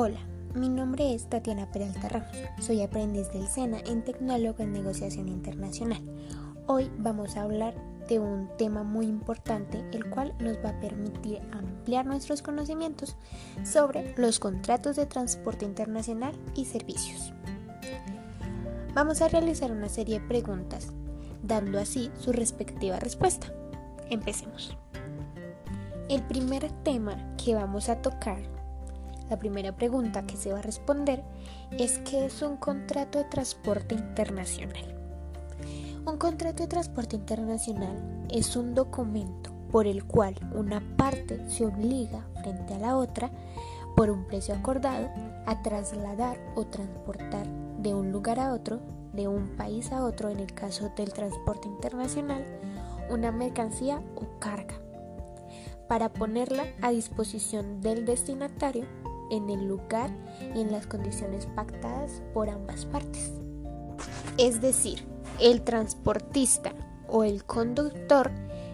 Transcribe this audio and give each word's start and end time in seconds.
Hola, 0.00 0.20
mi 0.54 0.68
nombre 0.68 1.12
es 1.12 1.28
Tatiana 1.28 1.72
Peralta 1.72 2.08
Ramos. 2.08 2.36
Soy 2.60 2.82
aprendiz 2.82 3.32
del 3.32 3.48
SENA 3.48 3.80
en 3.80 4.04
Tecnólogo 4.04 4.62
en 4.62 4.72
Negociación 4.72 5.26
Internacional. 5.26 6.00
Hoy 6.68 6.88
vamos 6.98 7.36
a 7.36 7.42
hablar 7.42 7.74
de 8.08 8.20
un 8.20 8.48
tema 8.58 8.84
muy 8.84 9.06
importante, 9.06 9.84
el 9.90 10.08
cual 10.08 10.36
nos 10.38 10.56
va 10.64 10.68
a 10.68 10.80
permitir 10.80 11.40
ampliar 11.50 12.06
nuestros 12.06 12.42
conocimientos 12.42 13.16
sobre 13.64 14.14
los 14.16 14.38
contratos 14.38 14.94
de 14.94 15.06
transporte 15.06 15.64
internacional 15.64 16.32
y 16.54 16.66
servicios. 16.66 17.32
Vamos 18.94 19.20
a 19.20 19.26
realizar 19.26 19.72
una 19.72 19.88
serie 19.88 20.20
de 20.20 20.28
preguntas, 20.28 20.92
dando 21.42 21.76
así 21.80 22.12
su 22.20 22.30
respectiva 22.30 23.00
respuesta. 23.00 23.52
Empecemos. 24.10 24.76
El 26.08 26.22
primer 26.22 26.70
tema 26.84 27.34
que 27.36 27.56
vamos 27.56 27.88
a 27.88 28.00
tocar, 28.00 28.57
la 29.28 29.38
primera 29.38 29.76
pregunta 29.76 30.26
que 30.26 30.36
se 30.36 30.52
va 30.52 30.58
a 30.58 30.62
responder 30.62 31.22
es 31.72 31.98
¿qué 31.98 32.26
es 32.26 32.42
un 32.42 32.56
contrato 32.56 33.18
de 33.18 33.24
transporte 33.24 33.94
internacional? 33.94 34.94
Un 36.06 36.16
contrato 36.16 36.62
de 36.62 36.68
transporte 36.68 37.16
internacional 37.16 38.26
es 38.30 38.56
un 38.56 38.74
documento 38.74 39.50
por 39.70 39.86
el 39.86 40.04
cual 40.04 40.34
una 40.54 40.80
parte 40.96 41.46
se 41.48 41.66
obliga 41.66 42.26
frente 42.40 42.74
a 42.74 42.78
la 42.78 42.96
otra 42.96 43.30
por 43.94 44.10
un 44.10 44.24
precio 44.26 44.54
acordado 44.54 45.08
a 45.44 45.62
trasladar 45.62 46.38
o 46.54 46.64
transportar 46.64 47.46
de 47.78 47.94
un 47.94 48.12
lugar 48.12 48.38
a 48.40 48.54
otro, 48.54 48.80
de 49.12 49.28
un 49.28 49.56
país 49.56 49.92
a 49.92 50.04
otro 50.04 50.30
en 50.30 50.40
el 50.40 50.54
caso 50.54 50.90
del 50.96 51.12
transporte 51.12 51.68
internacional, 51.68 52.44
una 53.10 53.30
mercancía 53.32 54.00
o 54.14 54.38
carga 54.38 54.76
para 55.88 56.12
ponerla 56.12 56.66
a 56.82 56.90
disposición 56.90 57.80
del 57.80 58.04
destinatario 58.04 58.84
en 59.30 59.50
el 59.50 59.66
lugar 59.66 60.10
y 60.54 60.60
en 60.60 60.72
las 60.72 60.86
condiciones 60.86 61.46
pactadas 61.46 62.22
por 62.34 62.48
ambas 62.48 62.84
partes. 62.86 63.32
Es 64.36 64.60
decir, 64.60 65.04
el 65.40 65.62
transportista 65.62 66.72
o 67.08 67.24
el 67.24 67.44
conductor 67.44 68.30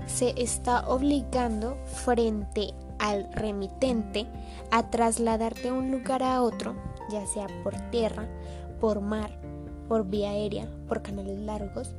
se 0.06 0.34
está 0.36 0.88
obligando 0.88 1.76
frente 1.86 2.74
al 2.98 3.32
remitente 3.32 4.26
a 4.70 4.90
trasladar 4.90 5.54
de 5.54 5.72
un 5.72 5.90
lugar 5.90 6.22
a 6.22 6.42
otro, 6.42 6.74
ya 7.10 7.26
sea 7.26 7.46
por 7.62 7.74
tierra, 7.90 8.28
por 8.80 9.00
mar, 9.00 9.38
por 9.88 10.06
vía 10.06 10.30
aérea, 10.30 10.68
por 10.88 11.02
canales 11.02 11.38
largos, 11.38 11.94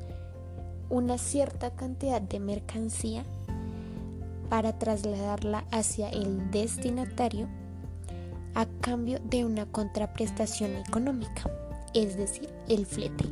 una 0.89 1.17
cierta 1.17 1.71
cantidad 1.71 2.21
de 2.21 2.39
mercancía 2.39 3.25
para 4.49 4.77
trasladarla 4.77 5.65
hacia 5.71 6.09
el 6.09 6.51
destinatario 6.51 7.47
a 8.55 8.65
cambio 8.81 9.19
de 9.23 9.45
una 9.45 9.65
contraprestación 9.65 10.75
económica, 10.77 11.43
es 11.93 12.17
decir, 12.17 12.49
el 12.67 12.85
flete. 12.85 13.25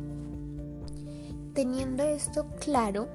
Teniendo 1.54 2.02
esto 2.04 2.46
claro, 2.60 3.08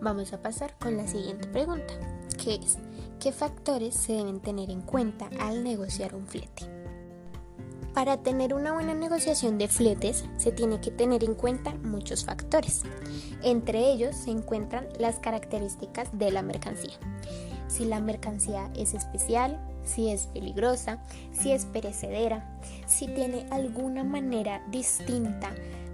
vamos 0.00 0.32
a 0.32 0.42
pasar 0.42 0.76
con 0.78 0.96
la 0.96 1.06
siguiente 1.06 1.46
pregunta, 1.48 1.94
que 2.42 2.54
es, 2.54 2.78
¿qué 3.20 3.30
factores 3.30 3.94
se 3.94 4.14
deben 4.14 4.40
tener 4.40 4.70
en 4.70 4.80
cuenta 4.80 5.28
al 5.38 5.62
negociar 5.62 6.14
un 6.14 6.26
flete? 6.26 6.64
Para 7.94 8.22
tener 8.22 8.54
una 8.54 8.72
buena 8.72 8.94
negociación 8.94 9.58
de 9.58 9.68
fletes 9.68 10.24
se 10.36 10.52
tiene 10.52 10.80
que 10.80 10.92
tener 10.92 11.24
en 11.24 11.34
cuenta 11.34 11.74
muchos 11.74 12.24
factores. 12.24 12.82
Entre 13.42 13.90
ellos 13.90 14.14
se 14.16 14.30
encuentran 14.30 14.88
las 14.98 15.18
características 15.18 16.08
de 16.16 16.30
la 16.30 16.42
mercancía. 16.42 16.98
Si 17.66 17.84
la 17.84 18.00
mercancía 18.00 18.70
es 18.76 18.94
especial, 18.94 19.60
si 19.84 20.10
es 20.10 20.26
peligrosa, 20.26 20.98
si 21.32 21.52
es 21.52 21.64
perecedera, 21.64 22.58
si 22.86 23.06
tiene 23.06 23.46
alguna 23.50 24.04
manera 24.04 24.62
distinta 24.70 25.50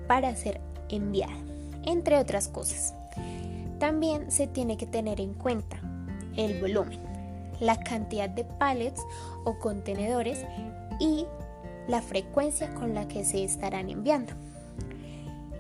para 0.07 0.35
ser 0.35 0.61
enviada, 0.89 1.37
entre 1.85 2.19
otras 2.19 2.49
cosas. 2.49 2.95
También 3.79 4.31
se 4.31 4.47
tiene 4.47 4.77
que 4.77 4.87
tener 4.87 5.21
en 5.21 5.35
cuenta 5.35 5.79
el 6.37 6.61
volumen, 6.61 7.01
la 7.61 7.79
cantidad 7.79 8.29
de 8.29 8.45
pallets 8.45 9.03
o 9.45 9.59
contenedores 9.59 10.45
y 10.99 11.27
la 11.89 12.03
frecuencia 12.03 12.75
con 12.75 12.95
la 12.95 13.07
que 13.09 13.25
se 13.25 13.45
estarán 13.45 13.91
enviando. 13.91 14.33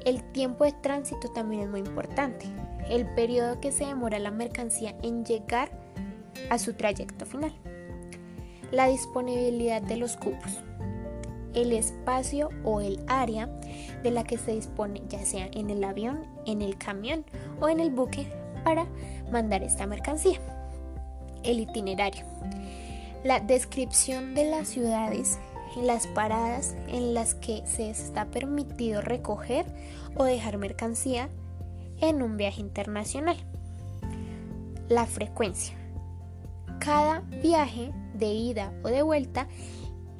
El 0.04 0.22
tiempo 0.32 0.64
de 0.64 0.72
tránsito 0.72 1.28
también 1.32 1.62
es 1.62 1.68
muy 1.68 1.80
importante, 1.80 2.46
el 2.88 3.06
periodo 3.14 3.60
que 3.60 3.72
se 3.72 3.86
demora 3.86 4.18
la 4.18 4.30
mercancía 4.30 4.94
en 5.02 5.24
llegar 5.24 5.70
a 6.50 6.58
su 6.58 6.74
trayecto 6.74 7.26
final, 7.26 7.52
la 8.70 8.88
disponibilidad 8.88 9.82
de 9.82 9.96
los 9.96 10.16
cupos, 10.16 10.52
el 11.54 11.72
espacio 11.72 12.50
o 12.64 12.80
el 12.80 13.00
área 13.06 13.46
de 14.02 14.10
la 14.10 14.24
que 14.24 14.38
se 14.38 14.52
dispone 14.52 15.02
ya 15.08 15.24
sea 15.24 15.48
en 15.52 15.70
el 15.70 15.82
avión, 15.84 16.24
en 16.44 16.62
el 16.62 16.76
camión 16.76 17.24
o 17.60 17.68
en 17.68 17.80
el 17.80 17.90
buque 17.90 18.26
para 18.64 18.86
mandar 19.30 19.62
esta 19.62 19.86
mercancía, 19.86 20.38
el 21.42 21.60
itinerario, 21.60 22.24
la 23.24 23.40
descripción 23.40 24.34
de 24.34 24.50
las 24.50 24.68
ciudades 24.68 25.38
las 25.82 26.06
paradas 26.06 26.74
en 26.88 27.14
las 27.14 27.34
que 27.34 27.62
se 27.66 27.90
está 27.90 28.26
permitido 28.26 29.00
recoger 29.00 29.66
o 30.16 30.24
dejar 30.24 30.58
mercancía 30.58 31.28
en 32.00 32.22
un 32.22 32.36
viaje 32.36 32.60
internacional. 32.60 33.36
La 34.88 35.06
frecuencia. 35.06 35.76
Cada 36.78 37.20
viaje 37.42 37.92
de 38.18 38.26
ida 38.26 38.72
o 38.82 38.88
de 38.88 39.02
vuelta 39.02 39.48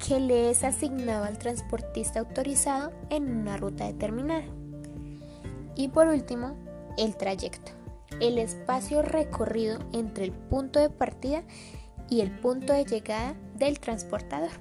que 0.05 0.19
le 0.19 0.49
es 0.49 0.63
asignado 0.63 1.25
al 1.25 1.37
transportista 1.37 2.19
autorizado 2.19 2.91
en 3.09 3.29
una 3.35 3.57
ruta 3.57 3.85
determinada. 3.85 4.45
Y 5.75 5.89
por 5.89 6.07
último, 6.07 6.55
el 6.97 7.15
trayecto. 7.15 7.71
El 8.19 8.37
espacio 8.37 9.01
recorrido 9.01 9.79
entre 9.93 10.25
el 10.25 10.31
punto 10.31 10.79
de 10.79 10.89
partida 10.89 11.43
y 12.09 12.21
el 12.21 12.31
punto 12.39 12.73
de 12.73 12.85
llegada 12.85 13.35
del 13.55 13.79
transportador. 13.79 14.51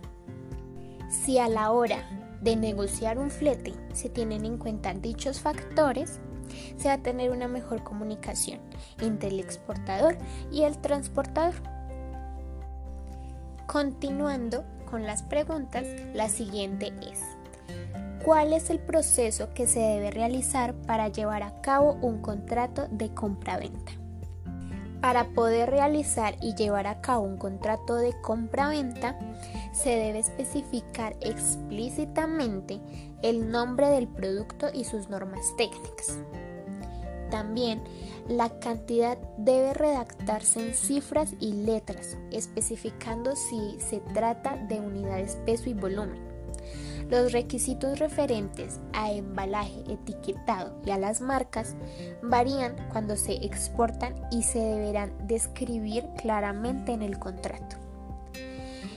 Si 1.08 1.38
a 1.38 1.48
la 1.48 1.70
hora 1.70 2.08
de 2.42 2.56
negociar 2.56 3.18
un 3.18 3.30
flete 3.30 3.72
se 3.92 4.08
tienen 4.08 4.44
en 4.44 4.58
cuenta 4.58 4.92
dichos 4.94 5.41
factores, 5.41 6.20
se 6.76 6.88
va 6.88 6.94
a 6.94 7.03
tener 7.03 7.30
una 7.30 7.48
mejor 7.48 7.82
comunicación 7.82 8.60
entre 9.00 9.30
el 9.30 9.41
exportador 9.41 10.18
y 10.53 10.62
el 10.62 10.78
transportador. 10.78 11.54
Continuando 13.66 14.65
con 14.88 15.04
las 15.04 15.25
preguntas, 15.25 15.84
la 16.15 16.28
siguiente 16.28 16.93
es, 17.03 17.21
¿cuál 18.25 18.53
es 18.53 18.71
el 18.71 18.78
proceso 18.78 19.53
que 19.54 19.66
se 19.66 19.81
debe 19.81 20.12
realizar 20.12 20.72
para 20.72 21.09
llevar 21.09 21.43
a 21.43 21.60
cabo 21.62 21.94
un 22.00 22.22
contrato 22.22 22.87
de 22.93 23.12
compra-venta? 23.12 23.93
Para 25.00 25.25
poder 25.31 25.71
realizar 25.71 26.37
y 26.41 26.54
llevar 26.54 26.87
a 26.87 27.00
cabo 27.00 27.25
un 27.25 27.38
contrato 27.38 27.97
de 27.97 28.15
compra-venta, 28.22 29.19
se 29.72 29.91
debe 29.91 30.21
especificar 30.21 31.16
explícitamente 31.21 32.81
el 33.22 33.50
nombre 33.50 33.88
del 33.88 34.06
producto 34.06 34.69
y 34.72 34.84
sus 34.84 35.09
normas 35.09 35.44
técnicas. 35.56 36.19
También 37.31 37.82
la 38.28 38.59
cantidad 38.60 39.19
debe 39.38 39.75
redactarse 39.75 40.60
en 40.60 40.75
cifras 40.75 41.34
y 41.41 41.53
letras, 41.53 42.16
especificando 42.31 43.34
si 43.37 43.78
se 43.81 44.00
trata 44.14 44.56
de 44.56 44.81
unidades 44.81 45.36
peso 45.44 45.70
y 45.70 45.75
volumen. 45.75 46.26
Los 47.09 47.32
requisitos 47.32 48.00
referentes 48.00 48.81
a 48.92 49.12
embalaje, 49.12 49.84
etiquetado 49.88 50.75
y 50.84 50.91
a 50.91 50.98
las 50.98 51.20
marcas 51.20 51.76
varían 52.20 52.75
cuando 52.91 53.16
se 53.16 53.34
exportan 53.44 54.15
y 54.32 54.42
se 54.42 54.59
deberán 54.59 55.12
describir 55.28 56.04
claramente 56.20 56.92
en 56.92 57.03
el 57.03 57.18
contrato. 57.21 57.77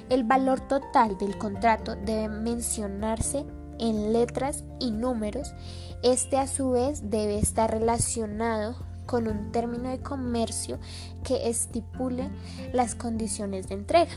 El 0.10 0.24
valor 0.24 0.60
total 0.68 1.20
del 1.20 1.38
contrato 1.38 1.96
debe 1.96 2.30
mencionarse 2.30 3.46
en 3.80 4.14
letras 4.14 4.64
y 4.80 4.92
números. 4.92 5.54
Este 6.04 6.38
a 6.38 6.48
su 6.48 6.72
vez 6.72 7.10
debe 7.10 7.40
estar 7.40 7.72
relacionado 7.72 8.76
con 9.06 9.28
un 9.28 9.52
término 9.52 9.90
de 9.90 10.00
comercio 10.00 10.78
que 11.24 11.50
estipule 11.50 12.30
las 12.74 12.94
condiciones 12.94 13.68
de 13.68 13.76
entrega. 13.76 14.12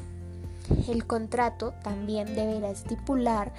El 0.88 1.06
contrato 1.06 1.72
también 1.82 2.34
deberá 2.34 2.70
estipular 2.70 3.52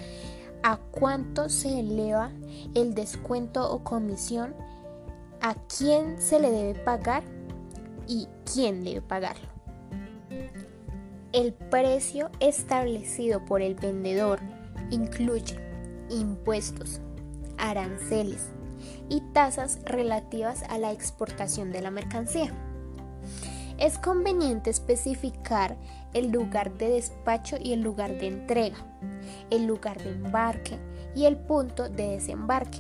a 0.62 0.78
cuánto 0.78 1.50
se 1.50 1.80
eleva 1.80 2.32
el 2.76 2.94
descuento 2.94 3.70
o 3.70 3.84
comisión, 3.84 4.54
a 5.42 5.56
quién 5.56 6.22
se 6.22 6.40
le 6.40 6.52
debe 6.52 6.76
pagar 6.76 7.24
y 8.08 8.28
quién 8.52 8.84
debe 8.84 9.02
pagarlo. 9.02 9.48
El 11.34 11.54
precio 11.54 12.30
establecido 12.40 13.44
por 13.44 13.62
el 13.62 13.74
vendedor 13.74 14.40
incluye 14.92 15.63
impuestos, 16.10 17.02
aranceles 17.58 18.50
y 19.10 19.22
tasas 19.34 19.80
relativas 19.86 20.64
a 20.64 20.78
la 20.78 20.92
exportación 20.92 21.72
de 21.72 21.82
la 21.82 21.92
mercancía. 21.92 22.54
Es 23.78 23.98
conveniente 23.98 24.70
especificar 24.70 25.78
el 26.14 26.32
lugar 26.32 26.78
de 26.78 26.90
despacho 26.90 27.58
y 27.60 27.74
el 27.74 27.82
lugar 27.82 28.18
de 28.20 28.28
entrega, 28.28 28.78
el 29.50 29.66
lugar 29.66 30.02
de 30.02 30.12
embarque 30.12 30.78
y 31.16 31.26
el 31.26 31.38
punto 31.38 31.90
de 31.90 32.10
desembarque 32.10 32.80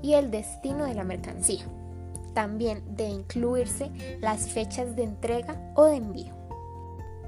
y 0.00 0.14
el 0.14 0.30
destino 0.30 0.84
de 0.84 0.94
la 0.94 1.04
mercancía. 1.04 1.64
También 2.34 2.82
debe 2.96 3.10
incluirse 3.10 3.90
las 4.20 4.48
fechas 4.48 4.96
de 4.96 5.04
entrega 5.04 5.72
o 5.74 5.84
de 5.84 5.96
envío. 5.96 6.34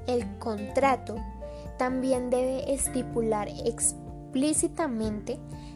El 0.07 0.37
contrato 0.39 1.15
también 1.77 2.29
debe 2.29 2.73
estipular 2.73 3.47
explícitamente 3.47 4.04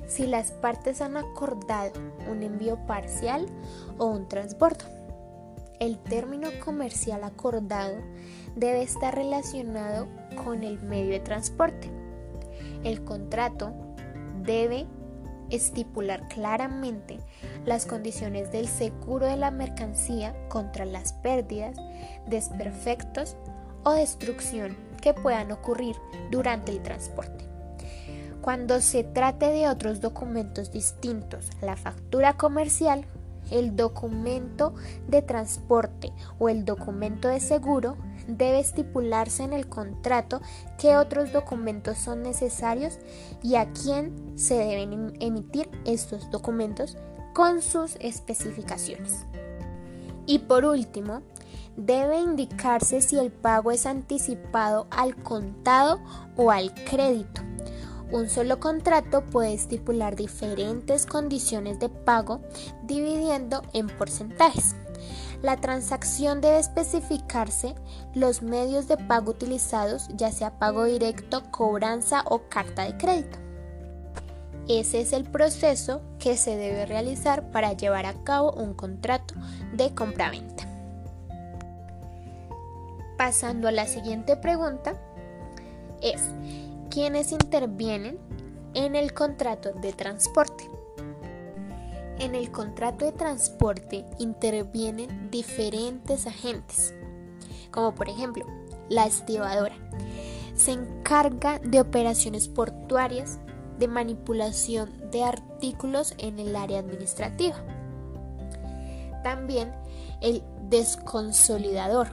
si 0.08 0.28
las 0.28 0.52
partes 0.52 1.02
han 1.02 1.16
acordado 1.16 1.94
un 2.30 2.44
envío 2.44 2.78
parcial 2.86 3.46
o 3.98 4.08
un 4.08 4.28
transbordo. 4.28 4.86
El 5.80 5.98
término 5.98 6.50
comercial 6.64 7.24
acordado 7.24 7.96
debe 8.58 8.82
estar 8.82 9.16
relacionado 9.16 10.08
con 10.44 10.64
el 10.64 10.82
medio 10.82 11.12
de 11.12 11.22
transporte. 11.22 11.90
El 12.84 13.06
contrato 13.06 13.72
debe 14.44 14.88
estipular 15.50 16.28
claramente 16.28 17.20
las 17.66 17.86
condiciones 17.86 18.52
del 18.52 18.68
seguro 18.68 19.26
de 19.26 19.38
la 19.38 19.52
mercancía 19.52 20.36
contra 20.50 20.84
las 20.84 21.14
pérdidas, 21.14 21.78
desperfectos 22.28 23.38
o 23.84 23.92
destrucción 23.94 24.76
que 25.02 25.14
puedan 25.14 25.52
ocurrir 25.54 25.96
durante 26.30 26.74
el 26.74 26.84
transporte. 26.84 27.49
Cuando 28.42 28.82
se 28.82 29.04
trate 29.04 29.48
de 29.48 29.68
otros 29.68 30.02
documentos 30.02 30.72
distintos 30.72 31.50
la 31.62 31.76
factura 31.76 32.38
comercial, 32.38 33.06
el 33.52 33.76
documento 33.76 34.74
de 35.08 35.22
transporte 35.22 36.14
o 36.38 36.50
el 36.50 36.66
documento 36.66 37.28
de 37.28 37.40
seguro 37.40 37.98
debe 38.28 38.60
estipularse 38.60 39.44
en 39.44 39.54
el 39.54 39.68
contrato 39.68 40.42
qué 40.78 40.98
otros 40.98 41.32
documentos 41.32 41.98
son 41.98 42.22
necesarios 42.22 43.00
y 43.42 43.56
a 43.56 43.72
quién 43.72 44.38
se 44.38 44.56
deben 44.56 44.94
em-, 44.94 45.14
emitir 45.20 45.70
estos 45.86 46.30
documentos 46.30 46.98
con 47.34 47.62
sus 47.62 47.96
especificaciones. 48.00 49.26
Y 50.26 50.40
por 50.40 50.66
último, 50.66 51.22
debe 51.76 52.20
indicarse 52.20 53.02
si 53.02 53.18
el 53.18 53.32
pago 53.32 53.72
es 53.72 53.86
anticipado 53.86 54.88
al 54.92 55.16
contado 55.16 56.00
o 56.36 56.52
al 56.52 56.74
crédito. 56.86 57.49
Un 58.12 58.28
solo 58.28 58.60
contrato 58.60 59.24
puede 59.24 59.54
estipular 59.54 60.16
diferentes 60.16 61.06
condiciones 61.06 61.80
de 61.80 61.90
pago 61.90 62.42
dividiendo 62.84 63.62
en 63.74 63.88
porcentajes. 63.88 64.76
La 65.44 65.58
transacción 65.58 66.42
debe 66.42 66.60
especificarse 66.60 67.76
los 68.16 68.42
medios 68.42 68.88
de 68.88 68.98
pago 68.98 69.32
utilizados, 69.32 70.10
ya 70.16 70.32
sea 70.32 70.58
pago 70.58 70.86
directo, 70.86 71.44
cobranza 71.52 72.24
o 72.26 72.50
carta 72.50 72.84
de 72.84 72.98
crédito. 72.98 73.38
Ese 74.68 75.02
es 75.02 75.14
el 75.14 75.24
proceso 75.24 76.02
que 76.20 76.36
se 76.36 76.56
debe 76.56 76.86
realizar 76.86 77.52
para 77.52 77.74
llevar 77.74 78.06
a 78.06 78.24
cabo 78.24 78.52
un 78.52 78.74
contrato 78.74 79.34
de 79.74 79.94
compraventa. 79.94 80.66
Pasando 83.18 83.68
a 83.68 83.72
la 83.72 83.88
siguiente 83.88 84.36
pregunta, 84.36 84.94
es 86.02 86.22
¿quiénes 86.90 87.32
intervienen 87.32 88.18
en 88.74 88.96
el 88.96 89.14
contrato 89.14 89.74
de 89.74 89.94
transporte? 89.94 90.70
En 92.18 92.36
el 92.36 92.52
contrato 92.52 93.06
de 93.06 93.12
transporte 93.12 94.06
intervienen 94.18 95.30
diferentes 95.30 96.28
agentes, 96.28 96.94
como 97.72 97.94
por 97.94 98.10
ejemplo 98.10 98.46
la 98.90 99.06
estibadora. 99.06 99.76
Se 100.56 100.72
encarga 100.72 101.60
de 101.60 101.80
operaciones 101.80 102.48
portuarias, 102.48 103.40
de 103.78 103.88
manipulación 103.88 104.92
de 105.12 105.24
artículos 105.24 106.14
en 106.18 106.40
el 106.40 106.56
área 106.56 106.80
administrativa. 106.80 107.56
También 109.24 109.72
el 110.22 110.44
desconsolidador 110.70 112.08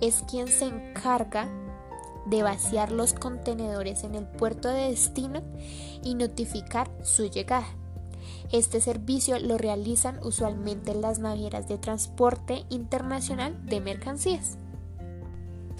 es 0.00 0.22
quien 0.30 0.46
se 0.48 0.66
encarga 0.66 1.48
de 2.26 2.42
vaciar 2.42 2.92
los 2.92 3.14
contenedores 3.14 4.04
en 4.04 4.14
el 4.14 4.26
puerto 4.26 4.68
de 4.68 4.88
destino 4.88 5.42
y 6.02 6.14
notificar 6.14 6.90
su 7.02 7.28
llegada. 7.28 7.66
Este 8.52 8.80
servicio 8.80 9.38
lo 9.38 9.56
realizan 9.56 10.18
usualmente 10.22 10.94
las 10.94 11.18
navieras 11.18 11.68
de 11.68 11.78
transporte 11.78 12.64
internacional 12.68 13.64
de 13.64 13.80
mercancías. 13.80 14.58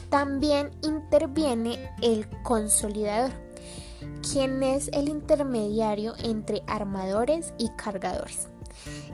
También 0.09 0.71
interviene 0.83 1.91
el 2.03 2.27
consolidador, 2.43 3.31
quien 4.31 4.62
es 4.62 4.89
el 4.93 5.09
intermediario 5.09 6.15
entre 6.23 6.62
armadores 6.67 7.55
y 7.59 7.69
cargadores. 7.77 8.49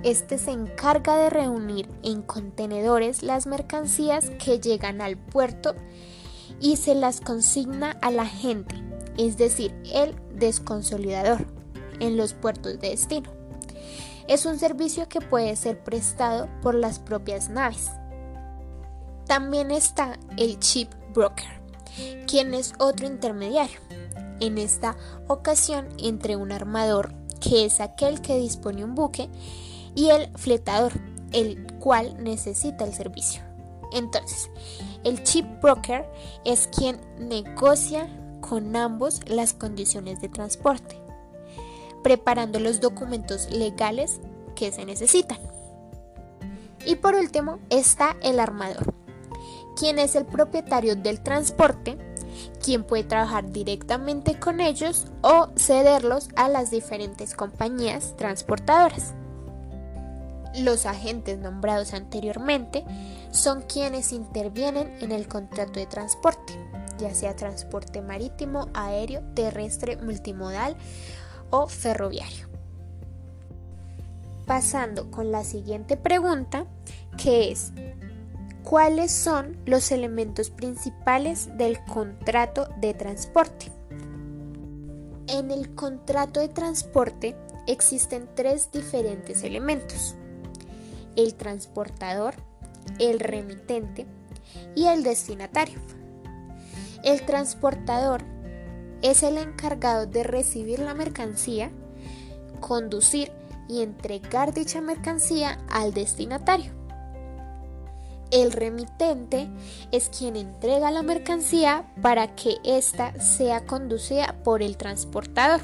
Este 0.02 0.38
se 0.38 0.52
encarga 0.52 1.16
de 1.16 1.30
reunir 1.30 1.88
en 2.02 2.22
contenedores 2.22 3.22
las 3.22 3.46
mercancías 3.46 4.30
que 4.42 4.60
llegan 4.60 5.00
al 5.00 5.16
puerto 5.16 5.74
y 6.60 6.76
se 6.76 6.94
las 6.94 7.20
consigna 7.20 7.92
a 8.02 8.10
la 8.10 8.26
gente, 8.26 8.74
es 9.16 9.36
decir, 9.36 9.74
el 9.92 10.14
desconsolidador, 10.34 11.46
en 12.00 12.16
los 12.16 12.34
puertos 12.34 12.78
de 12.80 12.90
destino. 12.90 13.30
Es 14.28 14.44
un 14.46 14.58
servicio 14.58 15.08
que 15.08 15.20
puede 15.20 15.56
ser 15.56 15.82
prestado 15.82 16.48
por 16.62 16.74
las 16.74 16.98
propias 16.98 17.48
naves. 17.48 17.90
También 19.26 19.70
está 19.70 20.18
el 20.36 20.58
chip 20.58 20.92
broker, 21.14 21.60
quien 22.26 22.54
es 22.54 22.74
otro 22.78 23.06
intermediario, 23.06 23.80
en 24.40 24.58
esta 24.58 24.96
ocasión 25.26 25.88
entre 25.98 26.36
un 26.36 26.52
armador, 26.52 27.12
que 27.40 27.64
es 27.64 27.80
aquel 27.80 28.20
que 28.20 28.38
dispone 28.38 28.84
un 28.84 28.94
buque, 28.94 29.28
y 29.94 30.10
el 30.10 30.30
fletador, 30.36 30.92
el 31.32 31.66
cual 31.74 32.22
necesita 32.22 32.84
el 32.84 32.94
servicio. 32.94 33.42
Entonces, 33.92 34.50
el 35.08 35.22
chip 35.24 35.46
broker 35.60 36.08
es 36.44 36.68
quien 36.68 37.00
negocia 37.18 38.08
con 38.40 38.76
ambos 38.76 39.20
las 39.26 39.52
condiciones 39.54 40.20
de 40.20 40.28
transporte, 40.28 40.96
preparando 42.02 42.60
los 42.60 42.80
documentos 42.80 43.50
legales 43.50 44.20
que 44.54 44.70
se 44.70 44.84
necesitan. 44.84 45.38
Y 46.84 46.96
por 46.96 47.14
último 47.14 47.58
está 47.70 48.16
el 48.22 48.38
armador, 48.38 48.94
quien 49.76 49.98
es 49.98 50.14
el 50.14 50.26
propietario 50.26 50.94
del 50.94 51.22
transporte, 51.22 51.98
quien 52.62 52.84
puede 52.84 53.04
trabajar 53.04 53.50
directamente 53.50 54.38
con 54.38 54.60
ellos 54.60 55.06
o 55.22 55.48
cederlos 55.56 56.28
a 56.36 56.48
las 56.48 56.70
diferentes 56.70 57.34
compañías 57.34 58.14
transportadoras. 58.16 59.14
Los 60.56 60.86
agentes 60.86 61.38
nombrados 61.38 61.94
anteriormente 61.94 62.84
son 63.30 63.62
quienes 63.62 64.12
intervienen 64.12 64.96
en 65.00 65.12
el 65.12 65.28
contrato 65.28 65.78
de 65.78 65.86
transporte, 65.86 66.54
ya 66.98 67.14
sea 67.14 67.36
transporte 67.36 68.02
marítimo, 68.02 68.68
aéreo, 68.74 69.22
terrestre, 69.34 69.96
multimodal 69.96 70.76
o 71.50 71.68
ferroviario. 71.68 72.48
Pasando 74.46 75.10
con 75.10 75.30
la 75.30 75.44
siguiente 75.44 75.96
pregunta, 75.96 76.66
que 77.22 77.52
es, 77.52 77.72
¿cuáles 78.64 79.12
son 79.12 79.58
los 79.66 79.92
elementos 79.92 80.50
principales 80.50 81.56
del 81.58 81.84
contrato 81.84 82.68
de 82.80 82.94
transporte? 82.94 83.70
En 85.26 85.50
el 85.50 85.74
contrato 85.74 86.40
de 86.40 86.48
transporte 86.48 87.36
existen 87.66 88.26
tres 88.34 88.72
diferentes 88.72 89.42
elementos 89.42 90.14
el 91.18 91.34
transportador, 91.34 92.34
el 92.98 93.20
remitente 93.20 94.06
y 94.74 94.86
el 94.86 95.02
destinatario. 95.02 95.78
El 97.04 97.24
transportador 97.24 98.22
es 99.02 99.22
el 99.22 99.38
encargado 99.38 100.06
de 100.06 100.24
recibir 100.24 100.80
la 100.80 100.94
mercancía, 100.94 101.70
conducir 102.60 103.30
y 103.68 103.82
entregar 103.82 104.52
dicha 104.52 104.80
mercancía 104.80 105.58
al 105.70 105.92
destinatario. 105.92 106.72
El 108.30 108.52
remitente 108.52 109.48
es 109.90 110.10
quien 110.10 110.36
entrega 110.36 110.90
la 110.90 111.02
mercancía 111.02 111.90
para 112.02 112.34
que 112.34 112.56
ésta 112.62 113.18
sea 113.20 113.64
conducida 113.64 114.42
por 114.44 114.62
el 114.62 114.76
transportador. 114.76 115.60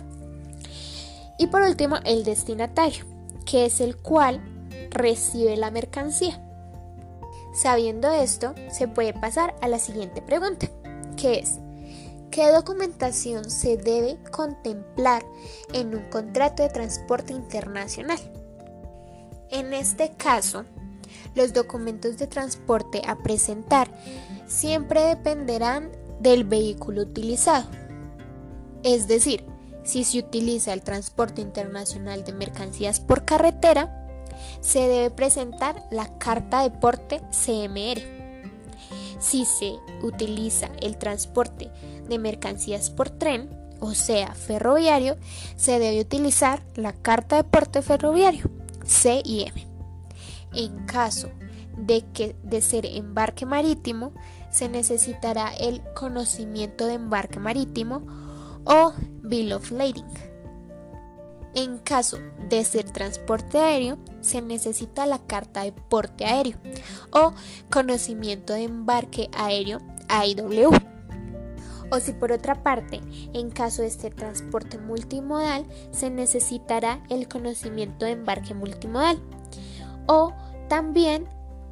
Y 1.38 1.48
por 1.48 1.62
último, 1.62 1.96
el 2.04 2.24
destinatario, 2.24 3.04
que 3.44 3.66
es 3.66 3.80
el 3.80 3.96
cual 3.96 4.40
recibe 4.90 5.56
la 5.56 5.70
mercancía. 5.70 6.40
Sabiendo 7.54 8.10
esto, 8.10 8.54
se 8.70 8.88
puede 8.88 9.14
pasar 9.14 9.54
a 9.62 9.68
la 9.68 9.78
siguiente 9.78 10.20
pregunta, 10.20 10.68
que 11.16 11.38
es, 11.38 11.60
¿qué 12.30 12.50
documentación 12.50 13.48
se 13.48 13.76
debe 13.76 14.18
contemplar 14.32 15.24
en 15.72 15.94
un 15.94 16.02
contrato 16.10 16.64
de 16.64 16.68
transporte 16.68 17.32
internacional? 17.32 18.18
En 19.50 19.72
este 19.72 20.10
caso, 20.16 20.64
Los 21.34 21.52
documentos 21.52 22.16
de 22.16 22.26
transporte 22.26 23.02
a 23.06 23.16
presentar 23.16 23.88
siempre 24.46 25.00
dependerán 25.02 25.90
del 26.20 26.44
vehículo 26.44 27.02
utilizado. 27.02 27.66
Es 28.82 29.08
decir, 29.08 29.44
si 29.82 30.04
se 30.04 30.18
utiliza 30.18 30.72
el 30.72 30.82
transporte 30.82 31.42
internacional 31.42 32.24
de 32.24 32.32
mercancías 32.32 33.00
por 33.00 33.24
carretera, 33.24 34.03
se 34.64 34.88
debe 34.88 35.10
presentar 35.10 35.86
la 35.90 36.18
carta 36.18 36.62
de 36.62 36.70
porte 36.70 37.20
CMR. 37.30 38.00
Si 39.20 39.44
se 39.44 39.74
utiliza 40.02 40.70
el 40.80 40.96
transporte 40.96 41.70
de 42.08 42.18
mercancías 42.18 42.88
por 42.88 43.10
tren, 43.10 43.50
o 43.80 43.92
sea, 43.92 44.34
ferroviario, 44.34 45.16
se 45.56 45.78
debe 45.78 46.00
utilizar 46.00 46.62
la 46.76 46.94
carta 46.94 47.36
de 47.36 47.44
porte 47.44 47.82
ferroviario, 47.82 48.50
CIM. 48.86 49.52
En 50.54 50.86
caso 50.86 51.28
de 51.76 52.02
que 52.14 52.34
de 52.42 52.62
ser 52.62 52.86
embarque 52.86 53.44
marítimo, 53.44 54.12
se 54.50 54.70
necesitará 54.70 55.52
el 55.54 55.82
conocimiento 55.94 56.86
de 56.86 56.94
embarque 56.94 57.38
marítimo 57.38 58.06
o 58.64 58.94
Bill 59.22 59.52
of 59.52 59.70
Lading. 59.70 60.06
En 61.54 61.78
caso 61.78 62.18
de 62.48 62.64
ser 62.64 62.90
transporte 62.90 63.58
aéreo, 63.58 63.98
se 64.24 64.42
necesita 64.42 65.06
la 65.06 65.18
carta 65.18 65.62
de 65.62 65.72
porte 65.72 66.24
aéreo 66.24 66.56
o 67.12 67.32
conocimiento 67.70 68.52
de 68.52 68.64
embarque 68.64 69.30
aéreo 69.36 69.80
AIW. 70.08 70.70
O 71.90 72.00
si 72.00 72.12
por 72.12 72.32
otra 72.32 72.62
parte, 72.62 73.00
en 73.34 73.50
caso 73.50 73.82
de 73.82 73.90
ser 73.90 74.14
transporte 74.14 74.78
multimodal, 74.78 75.66
se 75.92 76.10
necesitará 76.10 77.02
el 77.10 77.28
conocimiento 77.28 78.06
de 78.06 78.12
embarque 78.12 78.54
multimodal 78.54 79.20
o 80.06 80.32
también 80.68 81.28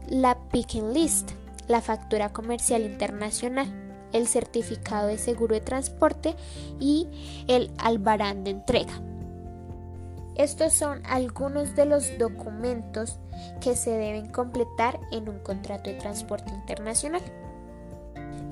la 0.08 0.38
picking 0.50 0.92
list, 0.92 1.30
la 1.66 1.80
factura 1.80 2.32
comercial 2.32 2.82
internacional, 2.82 3.66
el 4.12 4.28
certificado 4.28 5.08
de 5.08 5.18
seguro 5.18 5.54
de 5.54 5.60
transporte 5.60 6.36
y 6.78 7.08
el 7.48 7.70
albarán 7.78 8.44
de 8.44 8.50
entrega. 8.50 9.00
Estos 10.36 10.72
son 10.72 11.02
algunos 11.06 11.76
de 11.76 11.84
los 11.84 12.18
documentos 12.18 13.18
que 13.60 13.76
se 13.76 13.90
deben 13.90 14.30
completar 14.30 14.98
en 15.10 15.28
un 15.28 15.38
contrato 15.40 15.90
de 15.90 15.96
transporte 15.96 16.52
internacional. 16.52 17.22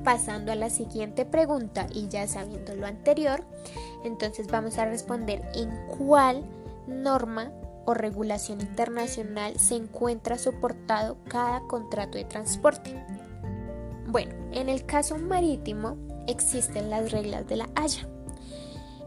Pasando 0.04 0.52
a 0.52 0.56
la 0.56 0.70
siguiente 0.70 1.25
pregunta 1.25 1.87
y 1.92 2.08
ya 2.08 2.26
sabiendo 2.26 2.75
lo 2.75 2.87
anterior, 2.87 3.44
entonces 4.04 4.46
vamos 4.46 4.78
a 4.78 4.87
responder 4.87 5.42
en 5.54 5.70
cuál 5.87 6.44
norma 6.87 7.52
o 7.87 7.94
regulación 7.94 8.60
internacional 8.60 9.58
se 9.58 9.76
encuentra 9.76 10.38
soportado 10.38 11.16
cada 11.28 11.60
contrato 11.62 12.18
de 12.18 12.25
transporte. 12.25 12.94
Bueno, 14.06 14.34
en 14.52 14.68
el 14.68 14.84
caso 14.87 15.16
marítimo 15.18 15.96
existen 16.26 16.90
las 16.90 17.12
reglas 17.12 17.46
de 17.46 17.56
la 17.56 17.68
Haya. 17.75 18.08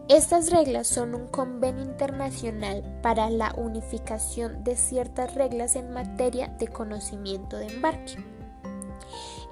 Estas 0.08 0.50
reglas 0.50 0.86
son 0.86 1.14
un 1.14 1.28
convenio 1.28 1.82
internacional 1.82 3.00
para 3.02 3.30
la 3.30 3.54
unificación 3.56 4.62
de 4.62 4.76
ciertas 4.76 5.34
reglas 5.34 5.76
en 5.76 5.94
materia 5.94 6.48
de 6.58 6.68
conocimiento 6.68 7.56
de 7.56 7.68
embarque. 7.68 8.22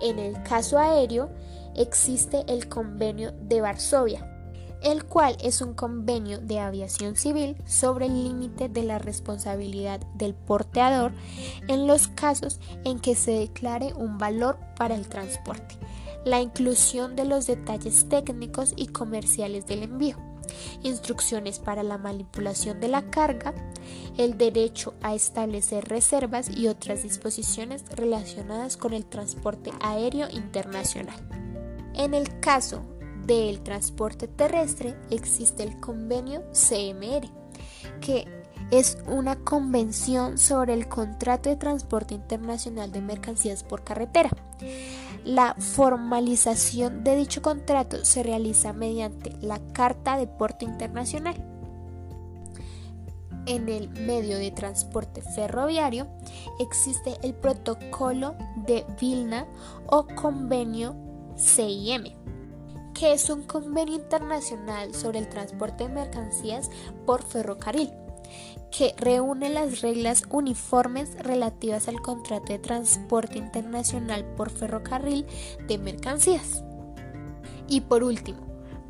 En 0.02 0.18
el 0.18 0.42
caso 0.42 0.78
aéreo 0.78 1.30
existe 1.74 2.44
el 2.48 2.68
convenio 2.68 3.32
de 3.32 3.62
Varsovia, 3.62 4.28
el 4.82 5.06
cual 5.06 5.38
es 5.42 5.62
un 5.62 5.72
convenio 5.72 6.38
de 6.38 6.60
aviación 6.60 7.16
civil 7.16 7.56
sobre 7.64 8.04
el 8.04 8.22
límite 8.22 8.68
de 8.68 8.82
la 8.82 8.98
responsabilidad 8.98 10.00
del 10.16 10.34
porteador 10.34 11.12
en 11.66 11.86
los 11.86 12.08
casos 12.08 12.60
en 12.84 13.00
que 13.00 13.14
se 13.14 13.30
declare 13.30 13.94
un 13.94 14.18
valor 14.18 14.58
para 14.76 14.96
el 14.96 15.08
transporte, 15.08 15.78
la 16.26 16.42
inclusión 16.42 17.16
de 17.16 17.24
los 17.24 17.46
detalles 17.46 18.06
técnicos 18.10 18.74
y 18.76 18.88
comerciales 18.88 19.64
del 19.66 19.84
envío, 19.84 20.31
instrucciones 20.82 21.58
para 21.58 21.82
la 21.82 21.98
manipulación 21.98 22.80
de 22.80 22.88
la 22.88 23.02
carga, 23.10 23.54
el 24.16 24.38
derecho 24.38 24.94
a 25.02 25.14
establecer 25.14 25.88
reservas 25.88 26.50
y 26.50 26.68
otras 26.68 27.02
disposiciones 27.02 27.84
relacionadas 27.90 28.76
con 28.76 28.92
el 28.92 29.06
transporte 29.06 29.70
aéreo 29.80 30.28
internacional. 30.30 31.16
En 31.94 32.14
el 32.14 32.40
caso 32.40 32.82
del 33.26 33.62
transporte 33.62 34.28
terrestre 34.28 34.96
existe 35.10 35.62
el 35.62 35.78
convenio 35.78 36.42
CMR, 36.52 37.28
que 38.00 38.26
es 38.70 38.98
una 39.06 39.36
convención 39.36 40.38
sobre 40.38 40.72
el 40.72 40.88
contrato 40.88 41.50
de 41.50 41.56
transporte 41.56 42.14
internacional 42.14 42.90
de 42.90 43.02
mercancías 43.02 43.62
por 43.62 43.84
carretera. 43.84 44.30
La 45.24 45.54
formalización 45.54 47.04
de 47.04 47.16
dicho 47.16 47.42
contrato 47.42 48.04
se 48.04 48.22
realiza 48.22 48.72
mediante 48.72 49.36
la 49.40 49.60
Carta 49.72 50.16
de 50.16 50.26
Porte 50.26 50.64
Internacional. 50.64 51.36
En 53.46 53.68
el 53.68 53.88
medio 53.88 54.38
de 54.38 54.50
transporte 54.50 55.22
ferroviario 55.22 56.06
existe 56.58 57.16
el 57.22 57.34
protocolo 57.34 58.34
de 58.66 58.84
Vilna 59.00 59.46
o 59.86 60.06
convenio 60.06 60.94
CIM 61.36 62.22
que 62.94 63.14
es 63.14 63.30
un 63.30 63.42
convenio 63.42 63.96
internacional 63.96 64.94
sobre 64.94 65.18
el 65.18 65.28
transporte 65.28 65.88
de 65.88 65.94
mercancías 65.94 66.70
por 67.06 67.22
ferrocarril, 67.22 67.90
que 68.70 68.94
reúne 68.96 69.50
las 69.50 69.80
reglas 69.80 70.24
uniformes 70.30 71.16
relativas 71.18 71.88
al 71.88 72.00
contrato 72.00 72.52
de 72.52 72.58
transporte 72.58 73.38
internacional 73.38 74.24
por 74.36 74.50
ferrocarril 74.50 75.26
de 75.66 75.78
mercancías. 75.78 76.62
Y 77.68 77.82
por 77.82 78.02
último, 78.02 78.40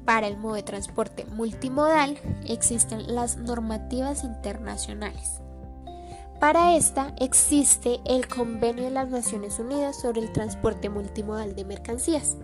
para 0.04 0.26
el 0.26 0.36
modo 0.36 0.54
de 0.54 0.62
transporte 0.62 1.24
multimodal 1.26 2.18
existen 2.46 3.14
las 3.14 3.36
normativas 3.36 4.24
internacionales. 4.24 5.42
Para 6.40 6.76
esta 6.76 7.14
existe 7.20 8.00
el 8.04 8.26
Convenio 8.26 8.84
de 8.84 8.90
las 8.90 9.08
Naciones 9.08 9.60
Unidas 9.60 10.00
sobre 10.00 10.22
el 10.22 10.32
transporte 10.32 10.88
multimodal 10.88 11.54
de 11.54 11.64
mercancías, 11.64 12.36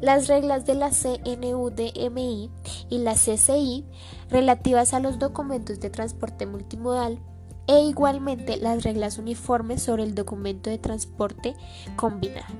las 0.00 0.28
reglas 0.28 0.66
de 0.66 0.74
la 0.74 0.90
CNUDMI 0.90 2.50
y 2.88 2.98
la 2.98 3.14
CCI 3.14 3.84
relativas 4.30 4.94
a 4.94 5.00
los 5.00 5.18
documentos 5.18 5.80
de 5.80 5.90
transporte 5.90 6.46
multimodal 6.46 7.18
e 7.66 7.80
igualmente 7.80 8.56
las 8.56 8.82
reglas 8.82 9.18
uniformes 9.18 9.82
sobre 9.82 10.02
el 10.02 10.14
documento 10.14 10.70
de 10.70 10.78
transporte 10.78 11.54
combinado. 11.96 12.54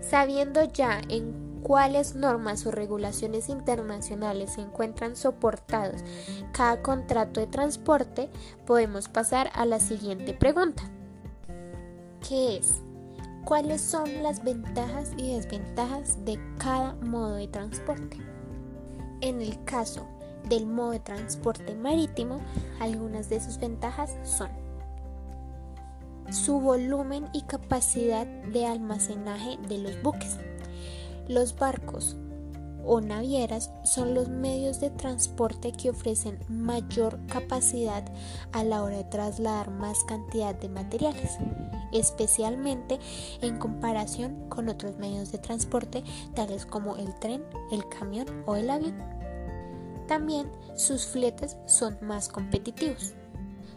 Sabiendo 0.00 0.64
ya 0.64 1.00
en 1.08 1.60
cuáles 1.62 2.16
normas 2.16 2.66
o 2.66 2.72
regulaciones 2.72 3.48
internacionales 3.48 4.54
se 4.54 4.60
encuentran 4.60 5.16
soportados 5.16 6.02
cada 6.52 6.82
contrato 6.82 7.40
de 7.40 7.46
transporte, 7.46 8.28
podemos 8.66 9.08
pasar 9.08 9.50
a 9.54 9.64
la 9.64 9.78
siguiente 9.78 10.34
pregunta. 10.34 10.82
¿Qué 12.28 12.56
es? 12.56 12.82
Cuáles 13.44 13.80
son 13.80 14.22
las 14.22 14.42
ventajas 14.42 15.12
y 15.16 15.34
desventajas 15.34 16.24
de 16.24 16.38
cada 16.58 16.94
modo 16.96 17.34
de 17.34 17.48
transporte. 17.48 18.18
En 19.20 19.40
el 19.40 19.62
caso 19.64 20.06
del 20.48 20.66
modo 20.66 20.92
de 20.92 21.00
transporte 21.00 21.74
marítimo, 21.74 22.40
algunas 22.80 23.28
de 23.28 23.40
sus 23.40 23.58
ventajas 23.58 24.16
son 24.24 24.50
su 26.30 26.60
volumen 26.60 27.28
y 27.32 27.42
capacidad 27.42 28.26
de 28.26 28.66
almacenaje 28.66 29.58
de 29.68 29.78
los 29.78 30.02
buques. 30.02 30.38
Los 31.28 31.56
barcos 31.56 32.16
o 32.84 33.00
navieras 33.00 33.70
son 33.84 34.14
los 34.14 34.28
medios 34.28 34.80
de 34.80 34.90
transporte 34.90 35.72
que 35.72 35.90
ofrecen 35.90 36.38
mayor 36.48 37.18
capacidad 37.26 38.04
a 38.52 38.64
la 38.64 38.82
hora 38.82 38.98
de 38.98 39.04
trasladar 39.04 39.70
más 39.70 40.04
cantidad 40.04 40.54
de 40.54 40.68
materiales, 40.68 41.38
especialmente 41.92 42.98
en 43.40 43.58
comparación 43.58 44.48
con 44.48 44.68
otros 44.68 44.96
medios 44.98 45.32
de 45.32 45.38
transporte 45.38 46.04
tales 46.34 46.66
como 46.66 46.96
el 46.96 47.14
tren, 47.18 47.44
el 47.70 47.88
camión 47.88 48.26
o 48.46 48.56
el 48.56 48.70
avión. 48.70 48.96
También 50.06 50.50
sus 50.74 51.06
fletes 51.06 51.56
son 51.66 51.96
más 52.02 52.28
competitivos. 52.28 53.14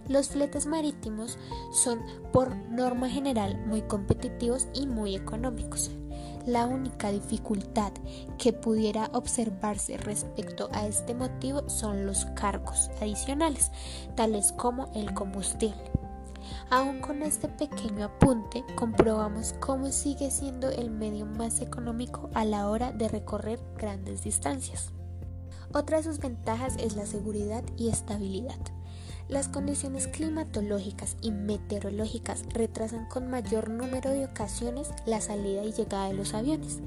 Los 0.08 0.30
fletes 0.30 0.66
marítimos 0.66 1.40
son 1.72 2.00
por 2.32 2.56
norma 2.56 3.10
general 3.10 3.58
muy 3.66 3.82
competitivos 3.82 4.68
y 4.74 4.86
muy 4.86 5.16
económicos. 5.16 5.92
La 6.46 6.68
única 6.68 7.12
dificultad 7.12 7.92
que 8.38 8.54
pudiera 8.54 9.10
observarse 9.14 9.98
respecto 9.98 10.70
a 10.74 10.86
este 10.86 11.16
motivo 11.16 11.68
son 11.70 12.06
los 12.06 12.26
cargos 12.36 12.92
adicionales, 13.02 13.72
tales 14.16 14.52
como 14.52 14.92
el 14.94 15.14
combustible. 15.16 15.92
Aún 16.70 17.00
con 17.00 17.24
este 17.24 17.48
pequeño 17.48 18.06
apunte, 18.06 18.64
comprobamos 18.76 19.56
cómo 19.60 19.92
sigue 19.92 20.30
siendo 20.30 20.70
el 20.70 20.92
medio 20.92 21.26
más 21.26 21.62
económico 21.62 22.30
a 22.36 22.46
la 22.46 22.70
hora 22.70 22.92
de 22.92 23.08
recorrer 23.08 23.60
grandes 23.76 24.24
distancias. 24.24 24.92
Otra 25.74 25.98
de 25.98 26.04
sus 26.04 26.20
ventajas 26.20 26.76
es 26.78 26.96
la 26.96 27.08
seguridad 27.08 27.64
y 27.76 27.90
estabilidad. 27.90 28.60
Las 29.28 29.48
condiciones 29.48 30.08
climatológicas 30.08 31.18
y 31.22 31.32
meteorológicas 31.32 32.44
retrasan 32.54 33.08
con 33.08 33.28
mayor 33.28 33.72
número 33.72 34.12
de 34.12 34.26
ocasiones 34.26 34.90
la 35.08 35.20
salida 35.20 35.64
y 35.64 35.74
llegada 35.74 36.10
de 36.10 36.14
los 36.14 36.36
aviones, 36.36 36.80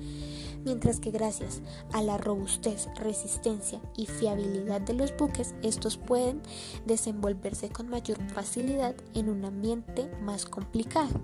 mientras 0.65 1.01
que 1.01 1.11
gracias 1.11 1.63
a 1.93 2.01
la 2.01 2.17
robustez, 2.17 2.89
resistencia 2.95 3.81
y 3.97 4.07
fiabilidad 4.07 4.81
de 4.81 4.93
los 4.93 5.17
buques, 5.17 5.57
estos 5.63 5.97
pueden 5.97 6.41
desenvolverse 6.87 7.71
con 7.71 7.89
mayor 7.89 8.19
facilidad 8.33 8.95
en 9.15 9.31
un 9.31 9.45
ambiente 9.45 10.09
más 10.23 10.45
complicado. 10.45 11.21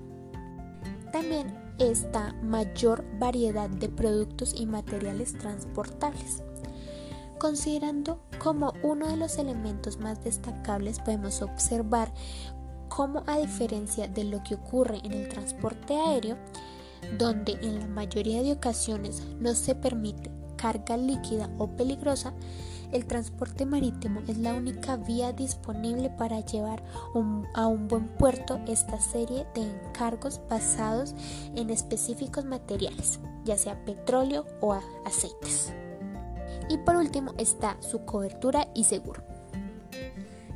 También 1.12 1.46
está 1.78 2.32
mayor 2.42 3.04
variedad 3.20 3.70
de 3.70 3.88
productos 3.88 4.52
y 4.58 4.66
materiales 4.66 5.38
transportables 5.38 6.42
Considerando 7.44 8.20
como 8.42 8.72
uno 8.82 9.06
de 9.06 9.18
los 9.18 9.36
elementos 9.36 9.98
más 9.98 10.24
destacables 10.24 10.98
podemos 10.98 11.42
observar 11.42 12.10
cómo 12.88 13.22
a 13.26 13.36
diferencia 13.36 14.08
de 14.08 14.24
lo 14.24 14.42
que 14.42 14.54
ocurre 14.54 15.02
en 15.04 15.12
el 15.12 15.28
transporte 15.28 15.94
aéreo, 15.94 16.38
donde 17.18 17.52
en 17.60 17.80
la 17.80 17.86
mayoría 17.86 18.42
de 18.42 18.52
ocasiones 18.52 19.22
no 19.40 19.52
se 19.52 19.74
permite 19.74 20.30
carga 20.56 20.96
líquida 20.96 21.50
o 21.58 21.68
peligrosa, 21.68 22.32
el 22.92 23.04
transporte 23.04 23.66
marítimo 23.66 24.22
es 24.26 24.38
la 24.38 24.54
única 24.54 24.96
vía 24.96 25.34
disponible 25.34 26.08
para 26.08 26.40
llevar 26.40 26.82
a 27.52 27.66
un 27.66 27.88
buen 27.88 28.08
puerto 28.16 28.58
esta 28.66 28.98
serie 28.98 29.46
de 29.54 29.70
encargos 29.70 30.40
basados 30.48 31.14
en 31.54 31.68
específicos 31.68 32.46
materiales, 32.46 33.20
ya 33.44 33.58
sea 33.58 33.84
petróleo 33.84 34.46
o 34.62 34.72
aceites. 35.04 35.74
Y 36.68 36.78
por 36.78 36.96
último 36.96 37.34
está 37.38 37.76
su 37.80 38.04
cobertura 38.04 38.68
y 38.74 38.84
seguro. 38.84 39.22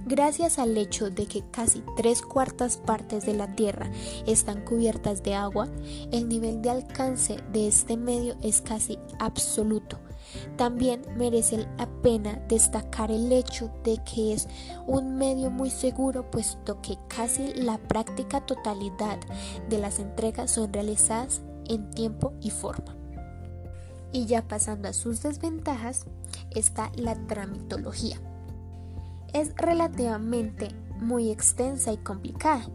Gracias 0.09 0.59
al 0.59 0.75
hecho 0.79 1.11
de 1.11 1.27
que 1.27 1.45
casi 1.51 1.83
tres 1.95 2.23
cuartas 2.23 2.79
partes 2.79 3.27
de 3.27 3.35
la 3.35 3.55
Tierra 3.55 3.91
están 4.27 4.65
cubiertas 4.65 5.23
de 5.23 5.35
agua, 5.35 5.69
el 6.13 6.29
nivel 6.29 6.63
de 6.63 6.71
alcance 6.71 7.37
de 7.53 7.69
este 7.69 7.99
medio 7.99 8.35
es 8.43 8.63
casi 8.63 8.99
absoluto. 9.19 9.99
También 10.57 11.03
merece 11.19 11.67
la 11.77 11.87
pena 12.03 12.43
destacar 12.49 13.11
el 13.11 13.31
hecho 13.31 13.71
de 13.85 13.99
que 14.05 14.33
es 14.33 14.49
un 14.87 15.17
medio 15.17 15.51
muy 15.51 15.71
seguro 15.71 16.31
puesto 16.31 16.81
que 16.81 16.97
casi 17.09 17.53
la 17.53 17.77
práctica 17.77 18.45
totalidad 18.47 19.19
de 19.69 19.79
las 19.79 19.99
entregas 19.99 20.53
son 20.53 20.73
realizadas 20.73 21.43
en 21.69 21.91
tiempo 21.91 22.33
y 22.41 22.49
forma. 22.49 22.98
Y 24.13 24.27
ya 24.27 24.47
pasando 24.47 24.89
a 24.89 24.93
sus 24.93 25.23
desventajas, 25.23 26.07
está 26.51 26.91
la 26.97 27.15
tramitología. 27.27 28.19
Es 29.33 29.53
relativamente 29.57 30.69
muy 31.01 31.31
extensa 31.31 31.93
y 31.93 31.99
complicada, 31.99 32.67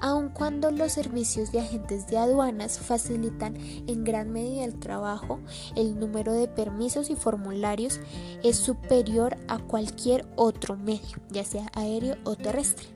aun 0.00 0.28
cuando 0.28 0.70
los 0.70 0.92
servicios 0.92 1.52
de 1.52 1.60
agentes 1.60 2.06
de 2.08 2.18
aduanas 2.18 2.78
facilitan 2.78 3.56
en 3.56 4.04
gran 4.04 4.30
medida 4.30 4.64
el 4.64 4.78
trabajo, 4.78 5.40
el 5.74 5.98
número 5.98 6.32
de 6.32 6.48
permisos 6.48 7.10
y 7.10 7.16
formularios 7.16 8.00
es 8.42 8.56
superior 8.56 9.36
a 9.48 9.58
cualquier 9.58 10.26
otro 10.36 10.76
medio, 10.76 11.18
ya 11.30 11.44
sea 11.44 11.70
aéreo 11.74 12.16
o 12.24 12.36
terrestre. 12.36 12.86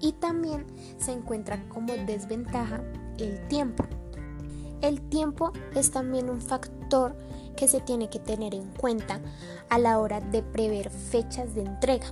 Y 0.00 0.12
también 0.12 0.66
se 0.98 1.12
encuentra 1.12 1.68
como 1.68 1.92
desventaja 1.94 2.80
el 3.18 3.46
tiempo 3.48 3.84
el 4.82 5.00
tiempo 5.08 5.52
es 5.74 5.90
también 5.90 6.30
un 6.30 6.40
factor 6.40 7.16
que 7.56 7.68
se 7.68 7.80
tiene 7.80 8.08
que 8.08 8.20
tener 8.20 8.54
en 8.54 8.70
cuenta 8.74 9.20
a 9.68 9.78
la 9.78 9.98
hora 9.98 10.20
de 10.20 10.42
prever 10.42 10.90
fechas 10.90 11.54
de 11.54 11.62
entrega, 11.62 12.06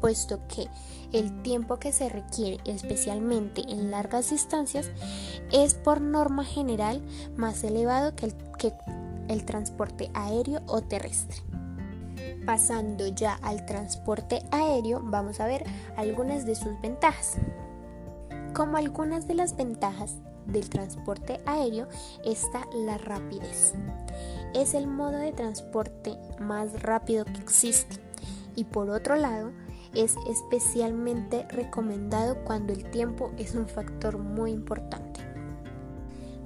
puesto 0.00 0.40
que 0.48 0.68
el 1.12 1.42
tiempo 1.42 1.78
que 1.78 1.92
se 1.92 2.08
requiere, 2.08 2.58
especialmente 2.64 3.62
en 3.68 3.90
largas 3.90 4.30
distancias, 4.30 4.90
es 5.52 5.74
por 5.74 6.00
norma 6.00 6.44
general 6.44 7.02
más 7.36 7.62
elevado 7.62 8.16
que 8.16 8.26
el, 8.26 8.34
que 8.58 8.72
el 9.28 9.44
transporte 9.44 10.10
aéreo 10.14 10.62
o 10.66 10.80
terrestre. 10.80 11.36
Pasando 12.46 13.06
ya 13.06 13.34
al 13.42 13.64
transporte 13.64 14.42
aéreo, 14.50 15.00
vamos 15.02 15.40
a 15.40 15.46
ver 15.46 15.64
algunas 15.96 16.44
de 16.46 16.54
sus 16.54 16.78
ventajas. 16.80 17.36
Como 18.54 18.76
algunas 18.76 19.26
de 19.26 19.34
las 19.34 19.56
ventajas 19.56 20.16
del 20.46 20.68
transporte 20.68 21.40
aéreo 21.46 21.88
está 22.24 22.66
la 22.74 22.98
rapidez. 22.98 23.74
Es 24.54 24.74
el 24.74 24.86
modo 24.86 25.18
de 25.18 25.32
transporte 25.32 26.16
más 26.40 26.82
rápido 26.82 27.24
que 27.24 27.40
existe 27.40 27.96
y 28.56 28.64
por 28.64 28.90
otro 28.90 29.16
lado 29.16 29.52
es 29.94 30.16
especialmente 30.28 31.46
recomendado 31.48 32.42
cuando 32.44 32.72
el 32.72 32.90
tiempo 32.90 33.32
es 33.38 33.54
un 33.54 33.68
factor 33.68 34.18
muy 34.18 34.50
importante. 34.50 35.20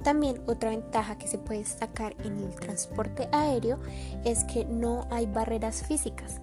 También 0.03 0.41
otra 0.47 0.69
ventaja 0.69 1.17
que 1.17 1.27
se 1.27 1.37
puede 1.37 1.59
destacar 1.59 2.15
en 2.23 2.39
el 2.39 2.55
transporte 2.55 3.27
aéreo 3.31 3.79
es 4.23 4.43
que 4.45 4.65
no 4.65 5.07
hay 5.11 5.25
barreras 5.25 5.83
físicas. 5.83 6.39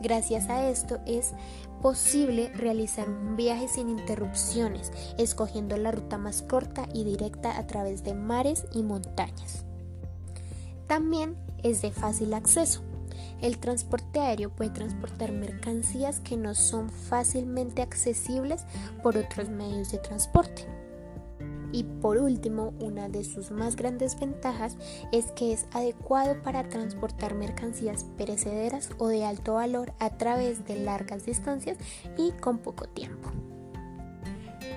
Gracias 0.00 0.48
a 0.48 0.68
esto 0.68 1.00
es 1.06 1.32
posible 1.80 2.50
realizar 2.54 3.08
un 3.08 3.36
viaje 3.36 3.68
sin 3.68 3.88
interrupciones, 3.88 4.92
escogiendo 5.18 5.76
la 5.76 5.92
ruta 5.92 6.18
más 6.18 6.42
corta 6.42 6.86
y 6.92 7.04
directa 7.04 7.58
a 7.58 7.66
través 7.66 8.04
de 8.04 8.14
mares 8.14 8.66
y 8.72 8.82
montañas. 8.82 9.64
También 10.86 11.36
es 11.62 11.82
de 11.82 11.90
fácil 11.90 12.34
acceso. 12.34 12.82
El 13.40 13.58
transporte 13.58 14.20
aéreo 14.20 14.50
puede 14.50 14.70
transportar 14.70 15.32
mercancías 15.32 16.20
que 16.20 16.36
no 16.36 16.54
son 16.54 16.90
fácilmente 16.90 17.82
accesibles 17.82 18.64
por 19.02 19.16
otros 19.16 19.48
medios 19.48 19.92
de 19.92 19.98
transporte. 19.98 20.66
Y 21.72 21.84
por 21.84 22.18
último, 22.18 22.72
una 22.80 23.08
de 23.08 23.24
sus 23.24 23.50
más 23.50 23.76
grandes 23.76 24.18
ventajas 24.18 24.76
es 25.12 25.30
que 25.32 25.52
es 25.52 25.66
adecuado 25.72 26.42
para 26.42 26.68
transportar 26.68 27.34
mercancías 27.34 28.04
perecederas 28.16 28.90
o 28.98 29.08
de 29.08 29.24
alto 29.24 29.54
valor 29.54 29.92
a 29.98 30.10
través 30.16 30.64
de 30.66 30.76
largas 30.76 31.26
distancias 31.26 31.76
y 32.16 32.32
con 32.32 32.58
poco 32.58 32.88
tiempo. 32.88 33.30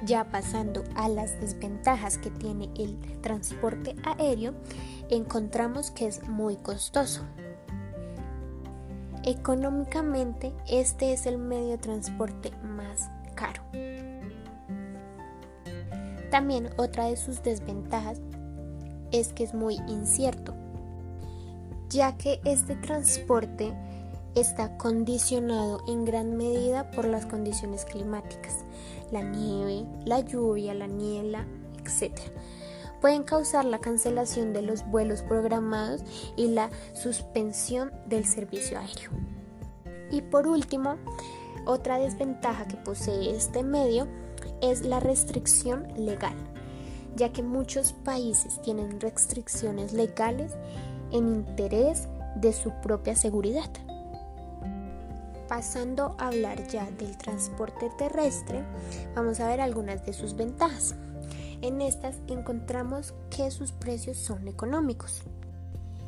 Ya 0.03 0.25
pasando 0.31 0.83
a 0.95 1.07
las 1.09 1.39
desventajas 1.39 2.17
que 2.17 2.31
tiene 2.31 2.69
el 2.75 2.97
transporte 3.21 3.95
aéreo, 4.03 4.53
encontramos 5.09 5.91
que 5.91 6.07
es 6.07 6.27
muy 6.27 6.55
costoso. 6.55 7.21
Económicamente, 9.23 10.51
este 10.67 11.13
es 11.13 11.27
el 11.27 11.37
medio 11.37 11.69
de 11.69 11.77
transporte 11.77 12.51
más 12.63 13.11
caro. 13.35 13.61
También 16.31 16.69
otra 16.77 17.07
de 17.07 17.17
sus 17.17 17.43
desventajas 17.43 18.19
es 19.11 19.33
que 19.33 19.43
es 19.43 19.53
muy 19.53 19.75
incierto, 19.87 20.55
ya 21.89 22.17
que 22.17 22.39
este 22.45 22.75
transporte 22.77 23.73
está 24.33 24.77
condicionado 24.77 25.83
en 25.89 26.05
gran 26.05 26.37
medida 26.37 26.89
por 26.91 27.05
las 27.05 27.25
condiciones 27.25 27.83
climáticas, 27.83 28.63
la 29.11 29.21
nieve, 29.21 29.85
la 30.05 30.21
lluvia, 30.21 30.73
la 30.73 30.87
niebla, 30.87 31.45
etc. 31.83 32.17
Pueden 33.01 33.23
causar 33.23 33.65
la 33.65 33.79
cancelación 33.79 34.53
de 34.53 34.61
los 34.61 34.87
vuelos 34.87 35.23
programados 35.23 36.01
y 36.37 36.47
la 36.47 36.69
suspensión 36.93 37.91
del 38.05 38.23
servicio 38.25 38.79
aéreo. 38.79 39.09
Y 40.11 40.21
por 40.21 40.47
último, 40.47 40.95
otra 41.65 41.97
desventaja 41.97 42.67
que 42.67 42.77
posee 42.77 43.35
este 43.35 43.63
medio 43.63 44.07
es 44.61 44.85
la 44.85 44.99
restricción 44.99 45.87
legal, 45.97 46.35
ya 47.15 47.31
que 47.31 47.43
muchos 47.43 47.93
países 47.93 48.61
tienen 48.61 48.99
restricciones 48.99 49.93
legales 49.93 50.53
en 51.11 51.27
interés 51.27 52.07
de 52.35 52.53
su 52.53 52.71
propia 52.81 53.15
seguridad. 53.15 53.69
Pasando 55.47 56.15
a 56.17 56.27
hablar 56.27 56.65
ya 56.67 56.89
del 56.91 57.17
transporte 57.17 57.91
terrestre, 57.97 58.63
vamos 59.15 59.39
a 59.39 59.47
ver 59.47 59.59
algunas 59.59 60.05
de 60.05 60.13
sus 60.13 60.35
ventajas. 60.35 60.95
En 61.61 61.81
estas 61.81 62.17
encontramos 62.27 63.13
que 63.29 63.51
sus 63.51 63.71
precios 63.71 64.17
son 64.17 64.47
económicos 64.47 65.23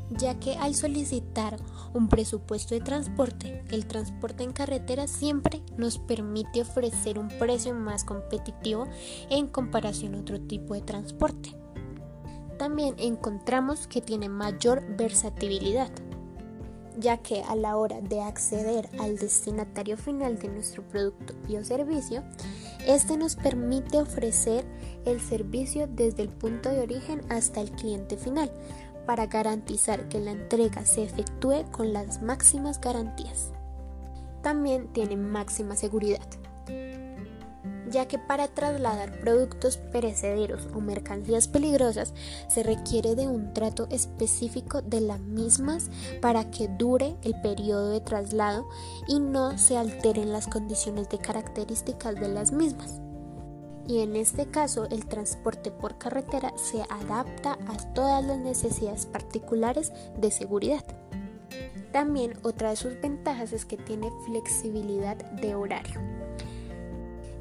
ya 0.10 0.40
que 0.40 0.56
al 0.56 0.76
solicitar 0.76 1.58
un 1.94 2.10
presupuesto 2.10 2.76
de 2.76 2.82
transporte, 2.82 3.64
el 3.72 3.86
transporte 3.86 4.44
en 4.44 4.54
carretera 4.54 5.08
siempre 5.08 5.62
nos 5.78 6.00
permite 6.00 6.62
ofrecer 6.62 7.20
un 7.20 7.30
precio 7.30 7.74
más 7.74 8.04
competitivo 8.04 8.88
en 9.30 9.48
comparación 9.48 10.16
a 10.16 10.20
otro 10.20 10.40
tipo 10.42 10.74
de 10.74 10.82
transporte. 10.82 11.56
También 12.58 12.96
encontramos 12.98 13.88
que 13.88 14.02
tiene 14.02 14.30
mayor 14.30 14.84
versatilidad, 14.96 15.92
ya 16.98 17.18
que 17.18 17.42
a 17.44 17.56
la 17.56 17.76
hora 17.78 18.02
de 18.02 18.22
acceder 18.22 18.90
al 19.00 19.18
destinatario 19.18 19.98
final 19.98 20.38
de 20.38 20.50
nuestro 20.50 20.84
producto 20.88 21.34
y 21.50 21.56
o 21.58 21.64
servicio, 21.64 22.24
este 22.88 23.18
nos 23.18 23.36
permite 23.36 23.98
ofrecer 23.98 24.66
el 25.06 25.20
servicio 25.20 25.88
desde 25.88 26.24
el 26.24 26.30
punto 26.30 26.70
de 26.70 26.82
origen 26.82 27.22
hasta 27.30 27.62
el 27.62 27.72
cliente 27.72 28.18
final, 28.18 28.52
para 29.06 29.28
garantizar 29.28 30.08
que 30.10 30.20
la 30.20 30.32
entrega 30.32 30.86
se 30.86 31.04
efectúe 31.04 31.64
con 31.72 31.94
las 31.94 32.22
máximas 32.22 32.80
garantías. 32.80 33.52
También 34.42 34.92
tiene 34.94 35.16
máxima 35.16 35.76
seguridad 35.76 36.28
ya 37.94 38.08
que 38.08 38.18
para 38.18 38.48
trasladar 38.48 39.20
productos 39.20 39.78
perecederos 39.78 40.68
o 40.74 40.82
mercancías 40.82 41.48
peligrosas 41.48 42.14
se 42.50 42.64
requiere 42.64 43.16
de 43.16 43.28
un 43.28 43.54
trato 43.54 43.88
específico 43.92 44.82
de 44.82 45.00
las 45.00 45.20
mismas 45.20 45.90
para 46.20 46.50
que 46.50 46.68
dure 46.68 47.16
el 47.22 47.40
periodo 47.42 47.90
de 47.90 48.02
traslado 48.02 48.68
y 49.08 49.20
no 49.20 49.58
se 49.58 49.78
alteren 49.78 50.34
las 50.34 50.48
condiciones 50.48 51.08
de 51.10 51.20
características 51.20 52.16
de 52.16 52.28
las 52.28 52.52
mismas. 52.52 53.03
Y 53.88 54.00
en 54.00 54.16
este 54.16 54.46
caso 54.46 54.86
el 54.86 55.06
transporte 55.06 55.72
por 55.72 55.98
carretera 55.98 56.54
se 56.58 56.82
adapta 56.90 57.58
a 57.68 57.94
todas 57.94 58.24
las 58.24 58.38
necesidades 58.38 59.06
particulares 59.06 59.92
de 60.18 60.32
seguridad. 60.32 60.84
También 61.92 62.34
otra 62.44 62.72
de 62.72 62.76
sus 62.76 63.00
ventajas 63.02 63.54
es 63.54 63.66
que 63.66 63.78
tiene 63.78 64.10
flexibilidad 64.26 65.18
de 65.18 65.56
horario 65.56 66.02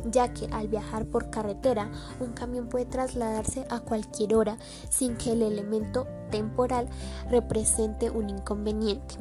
ya 0.04 0.32
que 0.32 0.46
al 0.46 0.68
viajar 0.68 1.06
por 1.06 1.30
carretera 1.30 1.90
un 2.20 2.32
camión 2.32 2.68
puede 2.68 2.86
trasladarse 2.86 3.66
a 3.70 3.80
cualquier 3.80 4.34
hora 4.34 4.56
sin 4.90 5.16
que 5.16 5.32
el 5.32 5.42
elemento 5.42 6.06
temporal 6.30 6.88
represente 7.30 8.10
un 8.10 8.30
inconveniente. 8.30 9.14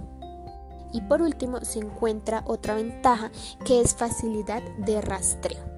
Y 0.93 1.01
por 1.01 1.21
último 1.21 1.61
se 1.61 1.79
encuentra 1.79 2.43
otra 2.45 2.75
ventaja 2.75 3.31
que 3.63 3.79
es 3.79 3.95
facilidad 3.95 4.61
de 4.77 5.01
rastreo 5.01 5.70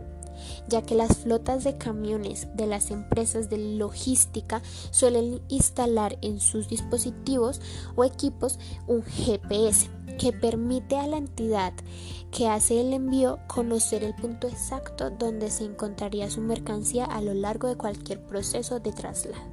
ya 0.67 0.81
que 0.81 0.95
las 0.95 1.17
flotas 1.17 1.63
de 1.63 1.77
camiones 1.77 2.47
de 2.55 2.67
las 2.67 2.91
empresas 2.91 3.49
de 3.49 3.57
logística 3.57 4.61
suelen 4.91 5.41
instalar 5.49 6.17
en 6.21 6.39
sus 6.39 6.67
dispositivos 6.69 7.61
o 7.95 8.03
equipos 8.03 8.59
un 8.87 9.03
GPS 9.03 9.89
que 10.17 10.31
permite 10.31 10.97
a 10.97 11.07
la 11.07 11.17
entidad 11.17 11.73
que 12.31 12.47
hace 12.47 12.81
el 12.81 12.93
envío 12.93 13.39
conocer 13.47 14.03
el 14.03 14.15
punto 14.15 14.47
exacto 14.47 15.11
donde 15.11 15.51
se 15.51 15.65
encontraría 15.65 16.29
su 16.29 16.41
mercancía 16.41 17.05
a 17.05 17.21
lo 17.21 17.33
largo 17.33 17.67
de 17.67 17.77
cualquier 17.77 18.25
proceso 18.25 18.79
de 18.79 18.91
traslado. 18.91 19.43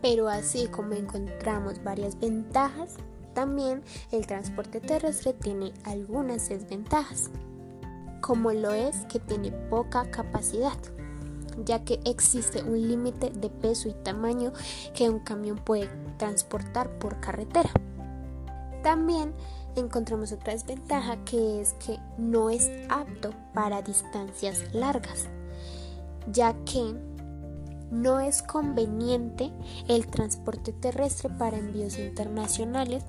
Pero 0.00 0.28
así 0.28 0.66
como 0.68 0.94
encontramos 0.94 1.82
varias 1.82 2.18
ventajas, 2.18 2.96
también 3.34 3.82
el 4.10 4.26
transporte 4.26 4.80
terrestre 4.80 5.34
tiene 5.34 5.72
algunas 5.84 6.48
desventajas, 6.48 7.30
como 8.20 8.52
lo 8.52 8.72
es 8.72 8.96
que 9.06 9.18
tiene 9.18 9.52
poca 9.52 10.10
capacidad 10.10 10.78
ya 11.64 11.84
que 11.84 12.00
existe 12.04 12.62
un 12.62 12.88
límite 12.88 13.30
de 13.30 13.50
peso 13.50 13.88
y 13.88 13.92
tamaño 13.92 14.52
que 14.94 15.08
un 15.08 15.20
camión 15.20 15.58
puede 15.58 15.88
transportar 16.16 16.98
por 16.98 17.20
carretera. 17.20 17.70
También 18.82 19.34
encontramos 19.76 20.32
otra 20.32 20.52
desventaja 20.52 21.22
que 21.24 21.60
es 21.60 21.74
que 21.74 21.98
no 22.18 22.50
es 22.50 22.70
apto 22.88 23.32
para 23.54 23.82
distancias 23.82 24.64
largas, 24.72 25.28
ya 26.30 26.54
que 26.64 26.94
no 27.90 28.20
es 28.20 28.42
conveniente 28.42 29.52
el 29.88 30.06
transporte 30.06 30.72
terrestre 30.72 31.30
para 31.30 31.58
envíos 31.58 31.98
internacionales, 31.98 33.04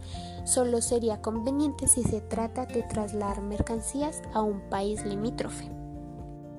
solo 0.45 0.81
sería 0.81 1.21
conveniente 1.21 1.87
si 1.87 2.03
se 2.03 2.21
trata 2.21 2.65
de 2.65 2.83
trasladar 2.83 3.41
mercancías 3.41 4.21
a 4.33 4.41
un 4.41 4.61
país 4.69 5.05
limítrofe. 5.05 5.69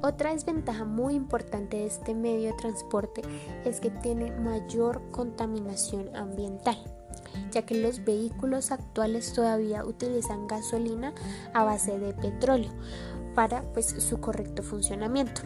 Otra 0.02 0.32
desventaja 0.32 0.84
muy 0.84 1.14
importante 1.14 1.76
de 1.76 1.86
este 1.86 2.14
medio 2.14 2.48
de 2.48 2.58
transporte 2.58 3.22
es 3.64 3.80
que 3.80 3.90
tiene 3.90 4.32
mayor 4.32 5.00
contaminación 5.12 6.14
ambiental 6.16 6.76
ya 7.50 7.62
que 7.62 7.74
los 7.74 8.04
vehículos 8.04 8.72
actuales 8.72 9.32
todavía 9.32 9.84
utilizan 9.84 10.46
gasolina 10.46 11.14
a 11.54 11.64
base 11.64 11.98
de 11.98 12.14
petróleo 12.14 12.70
para 13.34 13.62
pues, 13.72 13.86
su 13.86 14.20
correcto 14.20 14.62
funcionamiento. 14.62 15.42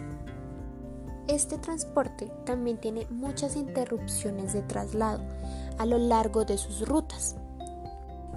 Este 1.28 1.58
transporte 1.58 2.30
también 2.44 2.78
tiene 2.78 3.06
muchas 3.10 3.56
interrupciones 3.56 4.52
de 4.52 4.62
traslado 4.62 5.20
a 5.78 5.86
lo 5.86 5.98
largo 5.98 6.44
de 6.44 6.56
sus 6.56 6.86
rutas. 6.86 7.36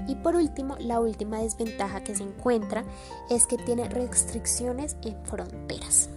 Y 0.07 0.15
por 0.15 0.35
último, 0.35 0.75
la 0.79 0.99
última 0.99 1.39
desventaja 1.39 2.03
que 2.03 2.15
se 2.15 2.23
encuentra 2.23 2.83
es 3.29 3.45
que 3.45 3.57
tiene 3.57 3.87
restricciones 3.89 4.97
en 5.03 5.23
fronteras, 5.25 6.09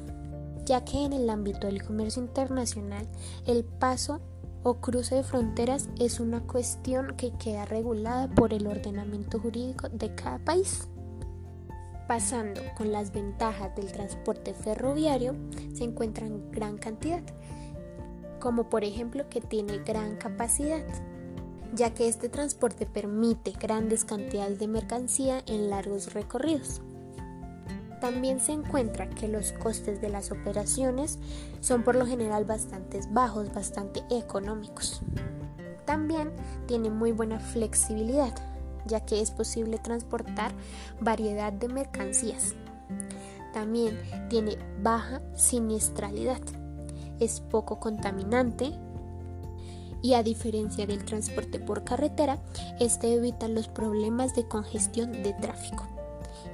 ya 0.65 0.85
que 0.85 1.05
en 1.05 1.13
el 1.13 1.29
ámbito 1.29 1.67
del 1.67 1.83
comercio 1.83 2.23
internacional 2.23 3.07
el 3.47 3.65
paso 3.65 4.21
o 4.63 4.75
cruce 4.75 5.17
de 5.17 5.25
fronteras 5.25 5.89
es 5.99 6.21
una 6.21 6.41
cuestión 6.41 7.17
que 7.17 7.33
queda 7.33 7.65
regulada 7.65 8.29
por 8.29 8.55
el 8.55 8.67
ordenamiento 8.67 9.41
jurídico 9.41 9.89
de 9.89 10.15
cada 10.15 10.39
país. 10.39 10.89
Pasando 12.07 12.61
con 12.77 12.93
las 12.93 13.13
ventajas 13.13 13.75
del 13.77 13.93
transporte 13.93 14.55
ferroviario, 14.55 15.35
se 15.75 15.85
encuentran 15.85 16.51
gran 16.51 16.77
cantidad, 16.77 17.23
como 18.41 18.69
por 18.69 18.85
ejemplo 18.85 19.29
que 19.29 19.41
tiene 19.41 19.79
gran 19.79 20.17
capacidad, 20.17 20.85
ya 21.75 21.95
que 21.95 22.09
este 22.09 22.29
transporte 22.29 22.87
permite 22.87 23.53
grandes 23.53 24.05
cantidades 24.05 24.59
de 24.59 24.69
mercancía 24.69 25.43
en 25.47 25.71
largos 25.71 26.13
recorridos. 26.13 26.83
También 28.01 28.41
se 28.41 28.51
encuentra 28.51 29.09
que 29.09 29.29
los 29.29 29.53
costes 29.53 30.01
de 30.01 30.09
las 30.09 30.33
operaciones 30.33 31.21
son 31.61 31.85
por 31.85 31.95
lo 31.95 32.05
general 32.05 32.45
bastante 32.45 33.01
bajos, 33.11 33.55
bastante 33.55 34.03
económicos. 34.11 35.03
También 35.85 36.33
tiene 36.67 36.91
muy 36.91 37.13
buena 37.13 37.39
flexibilidad, 37.39 38.35
ya 38.87 39.01
que 39.01 39.21
es 39.21 39.31
posible 39.31 39.79
transportar 39.79 40.53
variedad 41.01 41.53
de 41.53 41.69
mercancías. 41.69 42.55
También 43.53 43.99
tiene 44.29 44.57
baja 44.83 45.21
siniestralidad, 45.35 46.41
es 47.21 47.41
poco 47.41 47.79
contaminante 47.79 48.73
y 50.03 50.15
a 50.15 50.23
diferencia 50.23 50.87
del 50.87 51.05
transporte 51.05 51.61
por 51.61 51.85
carretera, 51.85 52.41
este 52.81 53.15
evita 53.15 53.47
los 53.47 53.69
problemas 53.69 54.35
de 54.35 54.49
congestión 54.49 55.13
de 55.13 55.33
tráfico. 55.35 55.87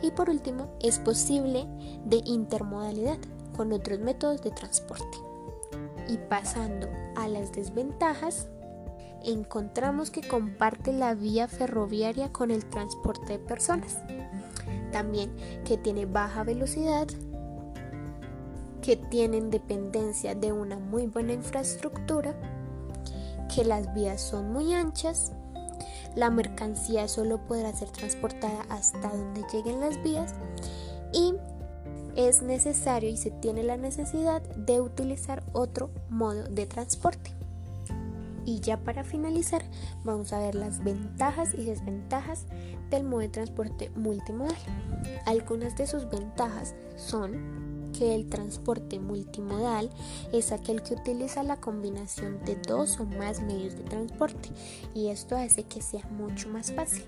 Y 0.02 0.10
por 0.10 0.28
último, 0.28 0.68
es 0.80 0.98
posible 0.98 1.66
de 2.04 2.22
intermodalidad 2.26 3.18
con 3.56 3.72
otros 3.72 3.98
métodos 4.00 4.42
de 4.42 4.50
transporte. 4.50 5.18
Y 6.08 6.18
pasando 6.18 6.88
a 7.16 7.26
las 7.26 7.52
desventajas, 7.52 8.48
encontramos 9.24 10.10
que 10.10 10.26
comparte 10.26 10.92
la 10.92 11.14
vía 11.14 11.48
ferroviaria 11.48 12.32
con 12.32 12.50
el 12.50 12.64
transporte 12.64 13.34
de 13.34 13.38
personas. 13.38 13.98
También 14.92 15.34
que 15.64 15.76
tiene 15.76 16.06
baja 16.06 16.44
velocidad, 16.44 17.06
que 18.82 18.96
tienen 18.96 19.50
dependencia 19.50 20.34
de 20.34 20.52
una 20.52 20.78
muy 20.78 21.06
buena 21.06 21.32
infraestructura, 21.32 22.34
que 23.54 23.64
las 23.64 23.92
vías 23.94 24.20
son 24.20 24.52
muy 24.52 24.74
anchas 24.74 25.32
la 26.18 26.30
mercancía 26.30 27.06
solo 27.06 27.38
podrá 27.46 27.72
ser 27.72 27.90
transportada 27.90 28.62
hasta 28.70 29.08
donde 29.08 29.44
lleguen 29.52 29.80
las 29.80 30.02
vías 30.02 30.34
y 31.12 31.34
es 32.16 32.42
necesario 32.42 33.08
y 33.08 33.16
se 33.16 33.30
tiene 33.30 33.62
la 33.62 33.76
necesidad 33.76 34.42
de 34.56 34.80
utilizar 34.80 35.44
otro 35.52 35.90
modo 36.08 36.48
de 36.48 36.66
transporte. 36.66 37.37
Y 38.48 38.60
ya 38.60 38.78
para 38.78 39.04
finalizar, 39.04 39.62
vamos 40.04 40.32
a 40.32 40.38
ver 40.38 40.54
las 40.54 40.82
ventajas 40.82 41.52
y 41.52 41.66
desventajas 41.66 42.46
del 42.88 43.04
modo 43.04 43.20
de 43.20 43.28
transporte 43.28 43.90
multimodal. 43.94 44.56
Algunas 45.26 45.76
de 45.76 45.86
sus 45.86 46.08
ventajas 46.08 46.74
son 46.96 47.90
que 47.92 48.14
el 48.14 48.30
transporte 48.30 49.00
multimodal 49.00 49.90
es 50.32 50.50
aquel 50.50 50.82
que 50.82 50.94
utiliza 50.94 51.42
la 51.42 51.60
combinación 51.60 52.42
de 52.46 52.56
dos 52.56 52.98
o 53.00 53.04
más 53.04 53.42
medios 53.42 53.76
de 53.76 53.82
transporte 53.82 54.48
y 54.94 55.08
esto 55.08 55.36
hace 55.36 55.64
que 55.64 55.82
sea 55.82 56.08
mucho 56.08 56.48
más 56.48 56.72
fácil. 56.72 57.04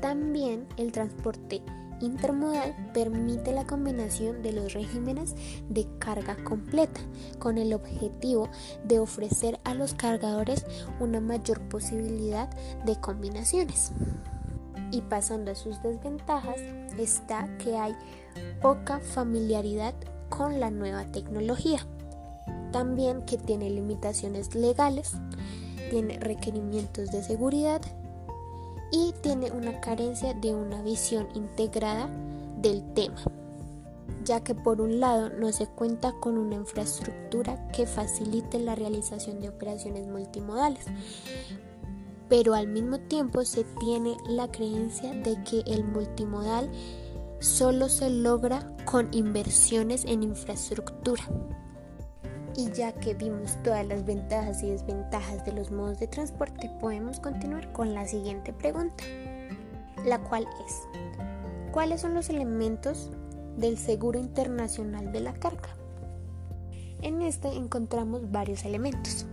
También 0.00 0.66
el 0.78 0.92
transporte 0.92 1.60
intermodal 2.00 2.74
permite 2.92 3.52
la 3.52 3.66
combinación 3.66 4.42
de 4.42 4.52
los 4.52 4.72
regímenes 4.72 5.34
de 5.68 5.86
carga 5.98 6.36
completa 6.44 7.00
con 7.38 7.58
el 7.58 7.72
objetivo 7.72 8.48
de 8.84 8.98
ofrecer 8.98 9.58
a 9.64 9.74
los 9.74 9.94
cargadores 9.94 10.64
una 11.00 11.20
mayor 11.20 11.60
posibilidad 11.68 12.48
de 12.84 12.96
combinaciones. 13.00 13.92
Y 14.90 15.02
pasando 15.02 15.52
a 15.52 15.54
sus 15.54 15.82
desventajas 15.82 16.60
está 16.98 17.48
que 17.58 17.76
hay 17.76 17.94
poca 18.62 19.00
familiaridad 19.00 19.94
con 20.28 20.60
la 20.60 20.70
nueva 20.70 21.04
tecnología. 21.06 21.80
También 22.72 23.22
que 23.22 23.38
tiene 23.38 23.70
limitaciones 23.70 24.54
legales, 24.54 25.12
tiene 25.90 26.18
requerimientos 26.18 27.10
de 27.10 27.22
seguridad 27.22 27.80
y 28.90 29.12
tiene 29.22 29.50
una 29.50 29.80
carencia 29.80 30.34
de 30.34 30.54
una 30.54 30.82
visión 30.82 31.28
integrada 31.34 32.08
del 32.60 32.82
tema, 32.94 33.20
ya 34.24 34.42
que 34.42 34.54
por 34.54 34.80
un 34.80 35.00
lado 35.00 35.30
no 35.30 35.52
se 35.52 35.66
cuenta 35.66 36.12
con 36.20 36.38
una 36.38 36.56
infraestructura 36.56 37.68
que 37.68 37.86
facilite 37.86 38.58
la 38.58 38.74
realización 38.74 39.40
de 39.40 39.48
operaciones 39.48 40.06
multimodales. 40.06 40.84
pero 42.28 42.52
al 42.54 42.68
mismo 42.68 42.98
tiempo 42.98 43.42
se 43.44 43.64
tiene 43.80 44.14
la 44.28 44.50
creencia 44.50 45.14
de 45.14 45.42
que 45.44 45.60
el 45.60 45.82
multimodal 45.82 46.70
solo 47.40 47.88
se 47.88 48.10
logra 48.10 48.76
con 48.84 49.08
inversiones 49.12 50.04
en 50.04 50.22
infraestructura. 50.22 51.24
Y 52.58 52.72
ya 52.72 52.90
que 52.90 53.14
vimos 53.14 53.56
todas 53.62 53.86
las 53.86 54.04
ventajas 54.04 54.64
y 54.64 54.70
desventajas 54.70 55.44
de 55.44 55.52
los 55.52 55.70
modos 55.70 56.00
de 56.00 56.08
transporte, 56.08 56.68
podemos 56.80 57.20
continuar 57.20 57.72
con 57.72 57.94
la 57.94 58.04
siguiente 58.04 58.52
pregunta, 58.52 59.04
la 60.04 60.18
cual 60.18 60.44
es, 60.66 60.82
¿cuáles 61.70 62.00
son 62.00 62.14
los 62.14 62.30
elementos 62.30 63.12
del 63.56 63.78
seguro 63.78 64.18
internacional 64.18 65.12
de 65.12 65.20
la 65.20 65.34
carga? 65.34 65.68
En 67.00 67.22
este 67.22 67.46
encontramos 67.46 68.28
varios 68.32 68.64
elementos, 68.64 69.24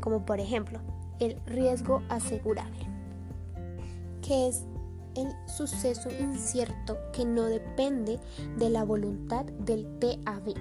como 0.00 0.26
por 0.26 0.38
ejemplo 0.38 0.80
el 1.18 1.40
riesgo 1.46 2.02
asegurable, 2.10 2.86
que 4.20 4.48
es 4.48 4.64
el 5.14 5.28
suceso 5.48 6.10
incierto 6.10 6.98
que 7.14 7.24
no 7.24 7.44
depende 7.44 8.20
de 8.58 8.68
la 8.68 8.84
voluntad 8.84 9.46
del 9.46 9.86
TAB 9.98 10.52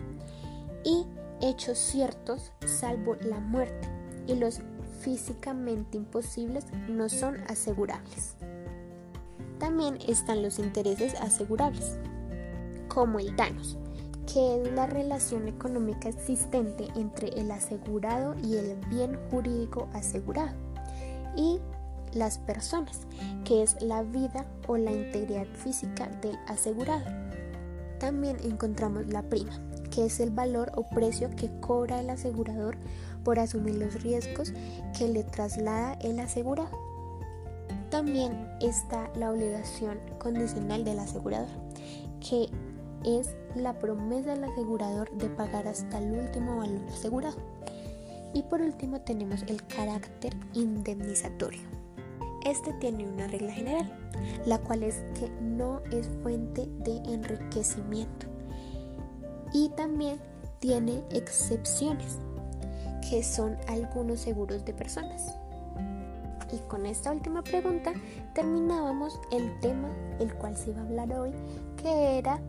y 0.85 1.05
hechos 1.41 1.77
ciertos 1.77 2.51
salvo 2.65 3.15
la 3.21 3.39
muerte 3.39 3.87
y 4.27 4.35
los 4.35 4.61
físicamente 5.01 5.97
imposibles 5.97 6.65
no 6.87 7.09
son 7.09 7.37
asegurables. 7.47 8.35
También 9.59 9.97
están 10.07 10.41
los 10.41 10.59
intereses 10.59 11.15
asegurables, 11.15 11.97
como 12.87 13.19
el 13.19 13.35
daños, 13.35 13.77
que 14.31 14.61
es 14.61 14.71
la 14.73 14.85
relación 14.85 15.47
económica 15.47 16.09
existente 16.09 16.87
entre 16.95 17.29
el 17.29 17.51
asegurado 17.51 18.35
y 18.43 18.55
el 18.55 18.75
bien 18.87 19.17
jurídico 19.29 19.89
asegurado, 19.93 20.55
y 21.35 21.59
las 22.13 22.37
personas, 22.37 23.01
que 23.43 23.63
es 23.63 23.81
la 23.81 24.03
vida 24.03 24.45
o 24.67 24.77
la 24.77 24.91
integridad 24.91 25.47
física 25.55 26.07
del 26.21 26.37
asegurado. 26.47 27.05
También 27.99 28.37
encontramos 28.43 29.07
la 29.07 29.23
prima, 29.23 29.59
que 29.89 30.05
es 30.05 30.19
el 30.19 30.29
valor 30.29 30.71
o 30.75 30.83
precio 30.83 31.29
que 31.35 31.49
cobra 31.59 31.99
el 31.99 32.09
asegurador 32.09 32.77
por 33.23 33.39
asumir 33.39 33.75
los 33.75 34.01
riesgos 34.01 34.53
que 34.97 35.07
le 35.07 35.23
traslada 35.23 35.93
el 36.01 36.19
asegurado. 36.19 36.69
También 37.89 38.47
está 38.61 39.09
la 39.15 39.31
obligación 39.31 39.99
condicional 40.19 40.83
del 40.83 40.99
asegurador, 40.99 41.49
que 42.19 42.49
es 43.03 43.35
la 43.55 43.79
promesa 43.79 44.35
del 44.35 44.43
asegurador 44.43 45.11
de 45.17 45.29
pagar 45.29 45.67
hasta 45.67 45.97
el 45.97 46.11
último 46.11 46.57
valor 46.57 46.81
asegurado. 46.93 47.37
Y 48.33 48.43
por 48.43 48.61
último 48.61 49.01
tenemos 49.01 49.41
el 49.47 49.65
carácter 49.65 50.35
indemnizatorio. 50.53 51.61
Este 52.45 52.73
tiene 52.73 53.07
una 53.07 53.27
regla 53.27 53.51
general, 53.51 53.91
la 54.45 54.59
cual 54.59 54.83
es 54.83 54.95
que 55.19 55.29
no 55.41 55.81
es 55.91 56.07
fuente 56.21 56.67
de 56.79 56.97
enriquecimiento 57.11 58.27
y 59.53 59.69
también 59.69 60.19
tiene 60.59 61.03
excepciones, 61.11 62.17
que 63.09 63.23
son 63.23 63.57
algunos 63.67 64.19
seguros 64.19 64.65
de 64.65 64.73
personas. 64.73 65.35
Y 66.51 66.57
con 66.67 66.85
esta 66.85 67.11
última 67.11 67.43
pregunta 67.43 67.93
terminábamos 68.33 69.19
el 69.31 69.59
tema 69.59 69.89
el 70.19 70.33
cual 70.33 70.57
se 70.57 70.71
iba 70.71 70.81
a 70.81 70.85
hablar 70.85 71.13
hoy, 71.13 71.31
que 71.77 72.17
era 72.17 72.39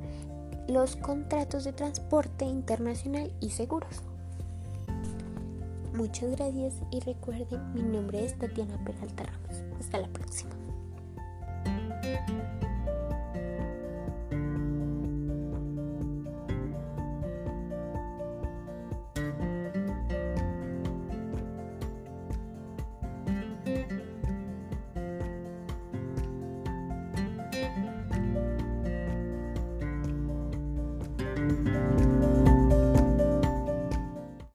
los 0.68 0.96
contratos 0.96 1.64
de 1.64 1.72
transporte 1.72 2.44
internacional 2.44 3.32
y 3.40 3.50
seguros. 3.50 4.02
Muchas 5.94 6.30
gracias 6.30 6.74
y 6.90 7.00
recuerden, 7.00 7.74
mi 7.74 7.82
nombre 7.82 8.24
es 8.24 8.38
Tatiana 8.38 8.82
Peralta 8.84 9.24
Ramos. 9.24 9.62
Hasta 9.80 9.98
la 9.98 10.08
próxima. 10.08 10.50